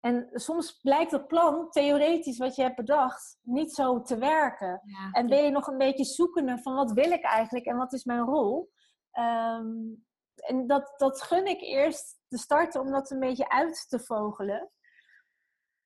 [0.00, 4.80] en soms blijkt dat plan, theoretisch wat je hebt bedacht, niet zo te werken.
[4.84, 5.10] Ja.
[5.12, 8.04] En ben je nog een beetje zoekende van wat wil ik eigenlijk en wat is
[8.04, 8.70] mijn rol?
[9.10, 9.74] Ehm,
[10.34, 14.70] en dat, dat gun ik eerst te starten om dat een beetje uit te vogelen.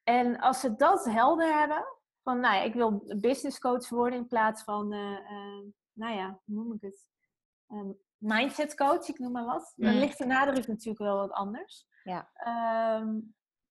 [0.03, 1.85] En als ze dat helder hebben,
[2.23, 6.41] van nou ja, ik wil business coach worden in plaats van, eh, eh, nou ja,
[6.45, 7.10] hoe noem ik het?
[7.71, 9.73] Ehm, mindset coach, ik noem maar wat.
[9.77, 9.99] Dan Mm.
[9.99, 11.87] ligt de nadruk natuurlijk wel wat anders.
[12.05, 12.31] Ja.
[12.35, 13.19] Ehm,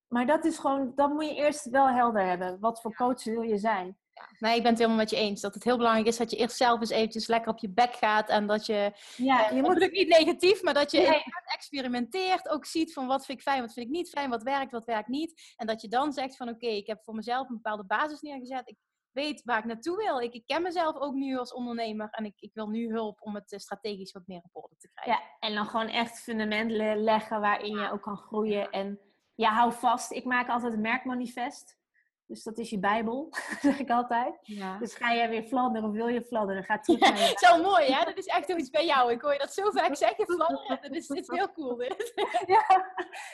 [0.08, 2.60] maar dat is gewoon, dat moet je eerst wel helder hebben.
[2.60, 3.97] Wat voor coach wil je zijn?
[4.39, 5.41] Nee, ik ben het helemaal met je eens.
[5.41, 7.93] Dat het heel belangrijk is dat je eerst zelf eens eventjes lekker op je bek
[7.93, 8.30] gaat.
[8.30, 11.24] En dat je, Ja, eh, je moet hopelijk niet negatief, maar dat je Nee.
[11.56, 12.50] experimenteert.
[12.50, 14.86] Ook ziet van wat vind ik fijn, wat vind ik niet fijn, wat werkt, wat
[14.86, 15.54] werkt niet.
[15.56, 18.70] En dat je dan zegt van oké, ik heb voor mezelf een bepaalde basis neergezet.
[18.70, 18.78] Ik
[19.20, 20.20] weet waar ik naartoe wil.
[20.20, 22.07] Ik, ik ken mezelf ook nu als ondernemer.
[22.11, 24.89] En ik, ik wil nu hulp om het eh, strategisch wat meer op orde te
[24.93, 25.24] krijgen.
[25.24, 28.70] Ja, en dan gewoon echt fundament le- leggen waarin je ook kan groeien.
[28.70, 28.99] En
[29.36, 30.11] ja, hou vast.
[30.11, 31.78] Ik maak altijd een merkmanifest.
[32.26, 33.30] Dus dat is je bijbel,
[33.67, 34.39] zeg ik altijd.
[34.41, 34.78] Ja.
[34.78, 36.63] Dus ga jij weer fladderen of wil je fladderen?
[36.63, 38.05] Ga terug naar je Zo mooi, hè?
[38.05, 39.11] Dat is echt iets bij jou.
[39.11, 40.26] Ik hoor je dat zo vaak zeggen.
[40.26, 40.78] Fladderen.
[40.82, 42.11] Dat is, dit is heel cool, dit.
[42.55, 42.65] ja,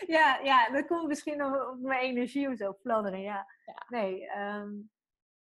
[0.07, 3.47] ja, ja, dat komt misschien op, op mijn energie of zo, fladderen, ja.
[3.65, 3.83] Ja.
[3.87, 4.69] Nee, ehm,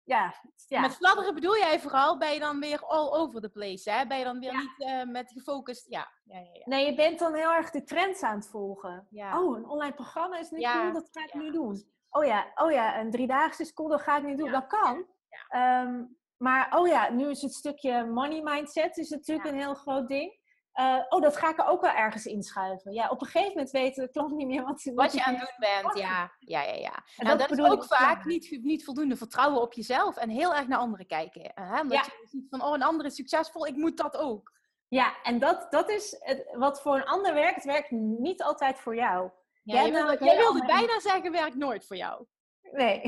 [0.05, 0.35] ja,
[0.67, 0.81] ja.
[0.81, 4.07] Met fladderen bedoel jij vooral, ben je dan weer all over the place, hè?
[4.07, 4.59] Ben je dan weer Ja.
[4.61, 5.87] niet eh, met gefocust...
[5.89, 6.43] Ja, ja.
[6.65, 9.07] Nee, je bent dan heel erg de trends aan het volgen.
[9.11, 9.41] Ja.
[9.41, 11.91] Oh, een online programma is nu cool, dat ga ik nu doen.
[12.11, 14.51] Oh ja, oh ja, een driedaagse is cool, dat ga ik nu doen.
[14.51, 15.07] Dat kan.
[15.49, 16.05] Ehm,
[16.37, 20.41] maar oh ja, nu is het stukje money mindset is natuurlijk een heel groot ding.
[20.73, 22.93] Eh, oh, dat ga ik er ook wel ergens inschuiven.
[22.93, 25.41] Ja, op een gegeven moment weet de klant niet meer wat, Wat je aan het
[25.41, 26.33] doen bent, ja.
[26.39, 26.95] Ja, ja, ja.
[27.17, 28.29] En Nou, dat dat is ook vaak ja.
[28.29, 31.51] niet, niet voldoende vertrouwen op jezelf en heel erg naar anderen kijken.
[31.55, 31.81] Hè?
[31.81, 32.13] Omdat Ja.
[32.21, 34.53] je ziet van, oh, een ander is succesvol, ik moet dat ook.
[34.89, 38.95] Ja, en dat, dat is het, wat voor een ander werkt, werkt niet altijd voor
[38.95, 39.31] jou.
[39.63, 39.93] Ja, Jij jij
[40.37, 42.27] wilde, jij bijna zeggen, werkt nooit voor jou.
[42.73, 43.01] Nee.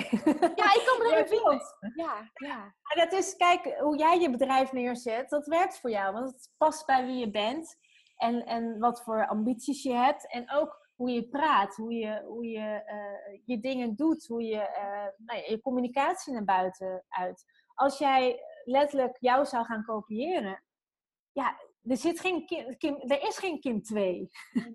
[0.54, 1.44] Ja, ik kan erin vinden.
[1.44, 1.76] klopt.
[1.94, 2.74] Ja, ja.
[2.94, 6.12] Dat is, kijk, hoe jij je bedrijf neerzet, dat werkt voor jou.
[6.12, 7.76] Want het past bij wie je bent
[8.16, 10.32] en, en wat voor ambities je hebt.
[10.32, 14.60] En ook hoe je praat, hoe je, hoe je eh, je dingen doet, hoe je
[14.60, 17.44] eh, nou ja, je communicatie naar buiten uit.
[17.74, 20.64] Als jij letterlijk jou zou gaan kopiëren,
[21.32, 21.58] ja,
[21.88, 24.30] er, zit geen Kim, Kim, er is geen Kim 2.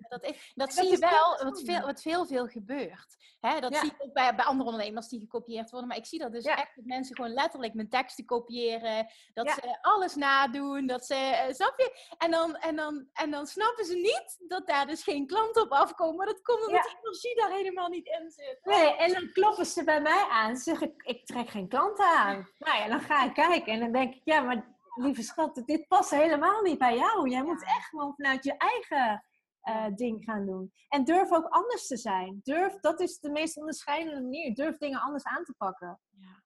[0.08, 3.18] dat, is, dat, zie je wel, wat veel, wat veel, veel gebeurt.
[3.40, 5.88] Hè, dat zie ik ook bij, bij andere ondernemers die gekopieerd worden.
[5.88, 9.06] Maar ik zie dat dus echt dat mensen gewoon letterlijk mijn teksten kopiëren.
[9.34, 10.86] Dat ze alles nadoen.
[10.86, 12.14] Dat ze, uh, snap je?
[12.18, 15.70] En dan, en, dan, en dan snappen ze niet dat daar dus geen klanten op
[15.70, 16.16] afkomen.
[16.16, 18.60] Maar dat komt omdat de energie daar helemaal niet in zit.
[18.62, 20.56] Nee, en dan kloppen ze bij mij aan.
[20.56, 22.48] Ze zeggen, ik trek geen klanten aan.
[22.58, 23.72] Nou ja, dan ga ik kijken.
[23.72, 27.28] En dan denk ik, ja, maar lieve schat, dit past helemaal niet bij jou.
[27.28, 29.24] Jij moet echt gewoon vanuit je eigen
[29.68, 30.72] uh, ding gaan doen.
[30.88, 32.40] En durf ook anders te zijn.
[32.42, 34.54] Durf, dat is de meest onderscheidende manier.
[34.54, 36.00] Durf dingen anders aan te pakken.
[36.10, 36.42] Ja.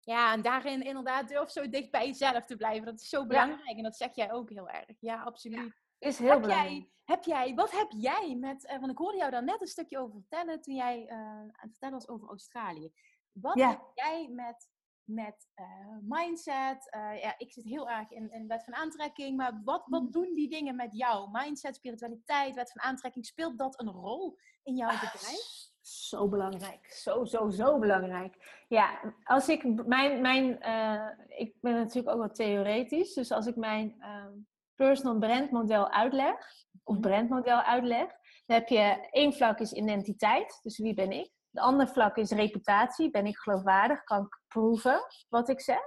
[0.00, 2.86] Ja, en daarin inderdaad durf zo dicht bij jezelf te blijven.
[2.86, 3.76] Dat is zo belangrijk.
[3.76, 4.96] En dat zeg jij ook heel erg.
[5.00, 5.72] Ja, absoluut.
[5.98, 6.70] is heel heb belangrijk.
[6.70, 9.66] Jij, heb jij, wat heb jij met, uh, want ik hoorde jou daar net een
[9.66, 12.92] stukje over vertellen toen jij uh, aan het vertellen was over Australië.
[13.32, 14.68] Wat heb jij met
[15.08, 16.94] met uh, mindset.
[16.96, 19.36] Uh, ja, ik zit heel erg in, in wet van aantrekking.
[19.36, 20.10] Maar wat, wat mm.
[20.10, 21.28] doen die dingen met jou?
[21.32, 23.26] Mindset, spiritualiteit, wet van aantrekking.
[23.26, 25.66] Speelt dat een rol in jouw ah, bedrijf?
[25.80, 26.86] Zo belangrijk.
[26.86, 28.64] Zo, zo, zo belangrijk.
[28.68, 30.20] Ja, als ik mijn.
[30.20, 33.14] mijn uh, ik ben natuurlijk ook wat theoretisch.
[33.14, 34.32] Dus als ik mijn ehm,
[34.74, 36.36] personal brand model uitleg.
[36.84, 37.00] Of mm.
[37.00, 38.06] brandmodel uitleg.
[38.46, 40.60] Dan heb je één vlak is identiteit.
[40.62, 41.30] Dus wie ben ik?
[41.58, 43.10] De andere vlak is reputatie.
[43.10, 44.04] Ben ik geloofwaardig?
[44.04, 45.80] Kan ik proeven wat ik zeg?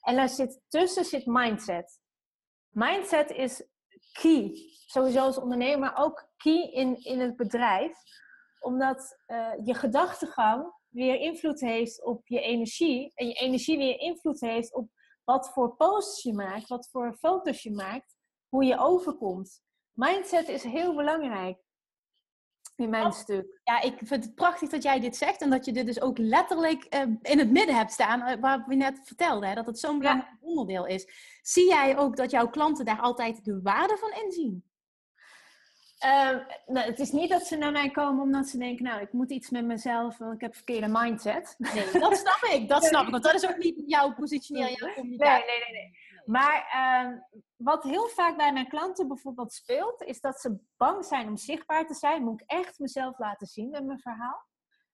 [0.00, 2.00] En daar zit, tussen zit mindset.
[2.68, 3.66] Mindset is
[4.12, 4.52] key.
[4.86, 7.98] Sowieso als ondernemer, maar ook key in, in het bedrijf.
[8.60, 13.12] Omdat uh, je gedachtegang weer invloed heeft op je energie.
[13.14, 14.88] En je energie weer invloed heeft op
[15.24, 18.16] wat voor posts je maakt, wat voor foto's je maakt,
[18.48, 19.62] hoe je overkomt.
[19.92, 21.58] Mindset is heel belangrijk
[22.78, 23.60] in mijn stuk.
[23.64, 26.18] Ja, ik vind het prachtig dat jij dit zegt en dat je dit dus ook
[26.18, 29.78] letterlijk uh, in het midden hebt staan, uh, waar we net vertelden, hè, dat het
[29.78, 30.46] zo'n belangrijk ja.
[30.48, 31.06] onderdeel is.
[31.42, 34.66] Zie jij ook dat jouw klanten daar altijd de waarde van inzien?
[36.04, 39.12] Uh, nou, het is niet dat ze naar mij komen omdat ze denken, nou, ik
[39.12, 41.54] moet iets met mezelf, want ik heb een verkeerde mindset.
[41.58, 44.92] Nee, dat snap ik, dat snap ik, want dat is ook niet jouw positionering, jouw
[44.94, 45.46] communicatie.
[45.46, 45.82] Nee, nee, nee.
[45.82, 46.07] nee.
[46.28, 47.18] Maar ehm,
[47.56, 51.86] wat heel vaak bij mijn klanten bijvoorbeeld speelt, is dat ze bang zijn om zichtbaar
[51.86, 52.24] te zijn.
[52.24, 54.46] Moet ik echt mezelf laten zien met mijn verhaal?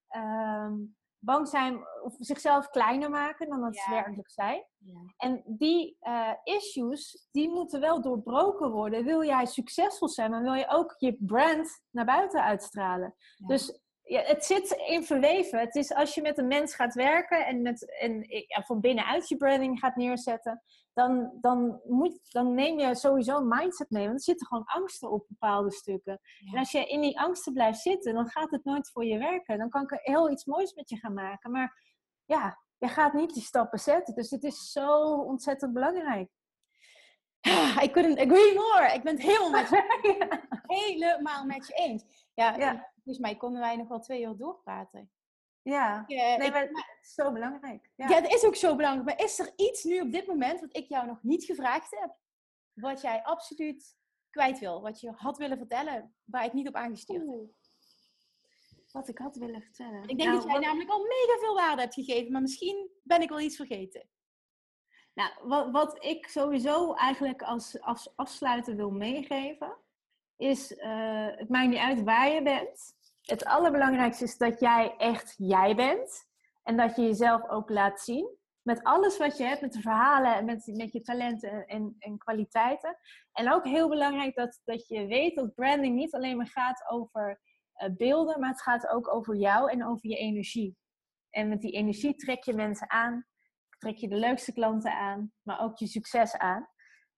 [0.09, 0.75] Ehm,
[1.19, 4.65] bang zijn of zichzelf kleiner maken dan dat ze werkelijk zijn.
[4.79, 5.01] Ja.
[5.17, 9.05] En die uh, issues, die moeten wel doorbroken worden.
[9.05, 13.15] Wil jij succesvol zijn, maar wil je ook je brand naar buiten uitstralen.
[13.35, 13.47] Ja.
[13.47, 15.59] Dus ja, het zit in verweven.
[15.59, 19.29] Het is als je met een mens gaat werken en, met, en ja, van binnenuit
[19.29, 20.63] je branding gaat neerzetten,
[20.95, 24.05] dan, dan, moet, dan neem je sowieso een mindset mee.
[24.05, 26.21] Want er zitten gewoon angsten op bepaalde stukken.
[26.53, 29.59] En als je in die angsten blijft zitten, dan gaat het nooit voor je werken.
[29.59, 31.51] Dan kan ik er heel iets moois met je gaan maken.
[31.51, 31.83] Maar
[32.25, 34.15] ja, je gaat niet die stappen zetten.
[34.15, 36.31] Dus het is zo ontzettend belangrijk.
[37.83, 38.93] I couldn't agree more.
[38.95, 40.41] Ik ben het helemaal met je,
[40.83, 42.31] helemaal met je eens.
[42.35, 42.93] Ja, ja.
[42.95, 45.11] volgens mij konden wij nog wel twee uur doorpraten.
[45.65, 47.91] Ja, nee, ik, maar het is zo belangrijk.
[47.95, 48.09] Ja.
[48.09, 49.07] ja, het is ook zo belangrijk.
[49.07, 52.15] Maar is er iets nu op dit moment wat ik jou nog niet gevraagd heb,
[52.73, 53.97] wat jij absoluut
[54.31, 57.47] kwijt wil, wat je had willen vertellen, waar ik niet op aangestuurd heb?
[58.91, 60.03] Wat ik had willen vertellen.
[60.03, 63.23] Ik denk nou, dat jij namelijk al mega veel waarde hebt gegeven, maar misschien ben
[63.23, 64.09] ik wel iets vergeten.
[65.15, 69.77] Nou, wat, wat ik sowieso eigenlijk als, als afsluiter wil meegeven,
[70.37, 72.94] is: uh, het maakt niet uit waar je bent
[73.25, 76.33] het allerbelangrijkste is dat jij echt jij bent.
[76.63, 78.37] En dat je jezelf ook laat zien.
[78.63, 82.97] Met alles wat je hebt, met de verhalen en met, je talenten en, en kwaliteiten.
[83.33, 87.41] En ook heel belangrijk dat, dat je weet dat branding niet alleen maar gaat over
[87.77, 90.77] uh, beelden, maar het gaat ook over jou en over je energie.
[91.31, 93.27] En met die energie trek je mensen aan,
[93.79, 96.69] trek je de leukste klanten aan, maar ook je succes aan.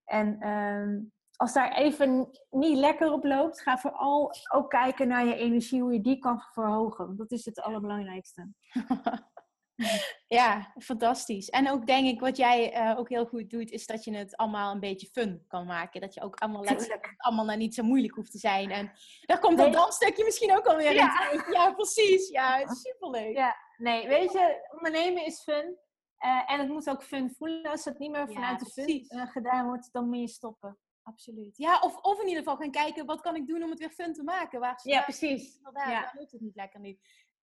[0.04, 5.36] En um, als daar even niet lekker op loopt, ga vooral ook kijken naar je
[5.36, 7.16] energie, hoe je die kan verhogen.
[7.16, 8.48] Dat is het allerbelangrijkste.
[10.38, 11.48] ja, fantastisch.
[11.48, 14.36] En ook denk ik, wat jij uh, ook heel goed doet, is dat je het
[14.36, 16.00] allemaal een beetje fun kan maken.
[16.00, 18.70] Dat je ook allemaal, letterlijk, allemaal nou niet zo moeilijk hoeft te zijn.
[18.70, 21.30] En daar komt dat dansstukje misschien ook alweer ja.
[21.30, 22.28] in Ja, precies.
[22.28, 23.36] Ja, superleuk.
[23.36, 25.78] Ja, nee, weet je, ondernemen is fun.
[26.24, 27.70] Uh, en het moet ook fun voelen.
[27.70, 31.56] Als het niet meer vanuit de fun uh, gedaan wordt, dan moet je stoppen absoluut.
[31.56, 33.90] Ja, of, of in ieder geval gaan kijken, wat kan ik doen om het weer
[33.90, 34.60] fun te maken?
[34.60, 35.58] Waar ja, precies.
[35.72, 36.12] Daar, ja.
[36.14, 37.00] loopt het niet lekker niet.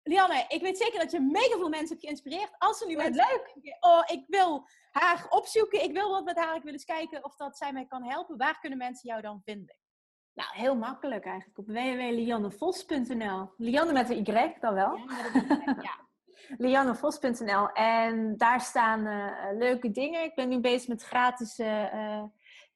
[0.04, 2.56] Lianne, ik weet zeker dat je mega veel mensen hebt geïnspireerd.
[2.58, 3.52] Als ze nu ja, leuk.
[3.54, 7.24] Denken, oh, ik wil haar opzoeken, ik wil wat met haar, ik wil eens kijken
[7.24, 8.38] of dat zij mij kan helpen.
[8.38, 9.76] Waar kunnen mensen jou dan vinden?
[10.34, 11.58] Nou, heel makkelijk eigenlijk.
[11.58, 13.50] Op www.liannevos.nl.
[13.58, 14.98] Lianne met een Y dan wel.
[15.82, 16.00] Ja,
[16.68, 17.70] liannevos.nl.
[17.70, 20.24] En daar staan uh, leuke dingen.
[20.24, 22.24] Ik ben nu bezig met gratis uh,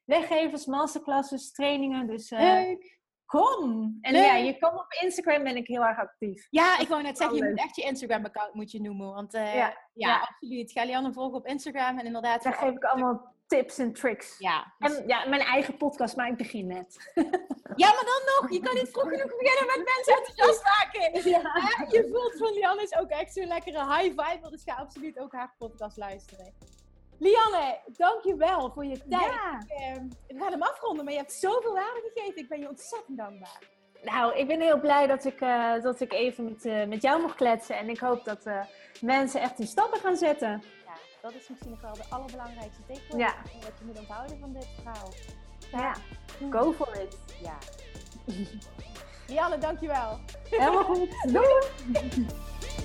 [0.06, 2.08] weggevers, masterclasses, trainingen.
[2.08, 3.00] Dus uh, Leuk.
[3.26, 3.98] kom!
[4.02, 4.26] En Leuk.
[4.26, 6.48] ja, je komt op Instagram ben ik heel erg actief.
[6.50, 9.14] Ja, ik wou net zeggen, je moet echt je Instagram-account moet je noemen.
[9.14, 9.78] Want eh, ja.
[9.94, 10.20] Ja.
[10.20, 10.72] absoluut.
[10.72, 12.44] Ga Lianne volgen op Instagram en inderdaad...
[12.44, 14.36] Daar geef ik allemaal tips en tricks.
[14.40, 17.12] Ja, En ja, mijn eigen podcast, maar ik begin net.
[17.84, 18.52] ja, maar dan nog.
[18.52, 21.04] Je kan niet vroeg genoeg beginnen met mensen enthousiast maken.
[21.32, 21.42] Ja.
[21.90, 24.50] Je voelt van Lianne is ook echt zo'n lekkere high vibe.
[24.50, 26.54] Dus ga absoluut ook haar podcast luisteren.
[27.20, 29.34] Lianne, dankjewel voor je tijd.
[29.34, 29.60] Ja.
[29.68, 29.94] Eh,
[30.28, 32.42] we gaan hem afronden, maar je hebt zoveel waarde gegeven.
[32.42, 33.74] Ik ben je ontzettend dankbaar.
[34.06, 37.22] Nou, ik ben heel blij dat ik, eh, dat ik even met, eh, met jou
[37.22, 37.78] mocht kletsen.
[37.78, 38.60] En ik hoop dat eh,
[39.02, 40.64] mensen echt die stappen gaan zetten.
[40.86, 43.20] Ja, dat is misschien nog wel de allerbelangrijkste takeaway.
[43.20, 43.36] Ja.
[43.62, 45.10] Wat je moet onthouden van dit verhaal.
[45.72, 45.96] Ja,
[46.50, 47.18] go for it.
[47.42, 47.58] Ja.
[49.28, 50.20] Lianne, dankjewel.
[50.50, 51.10] Helemaal goed.
[51.32, 51.64] Doei!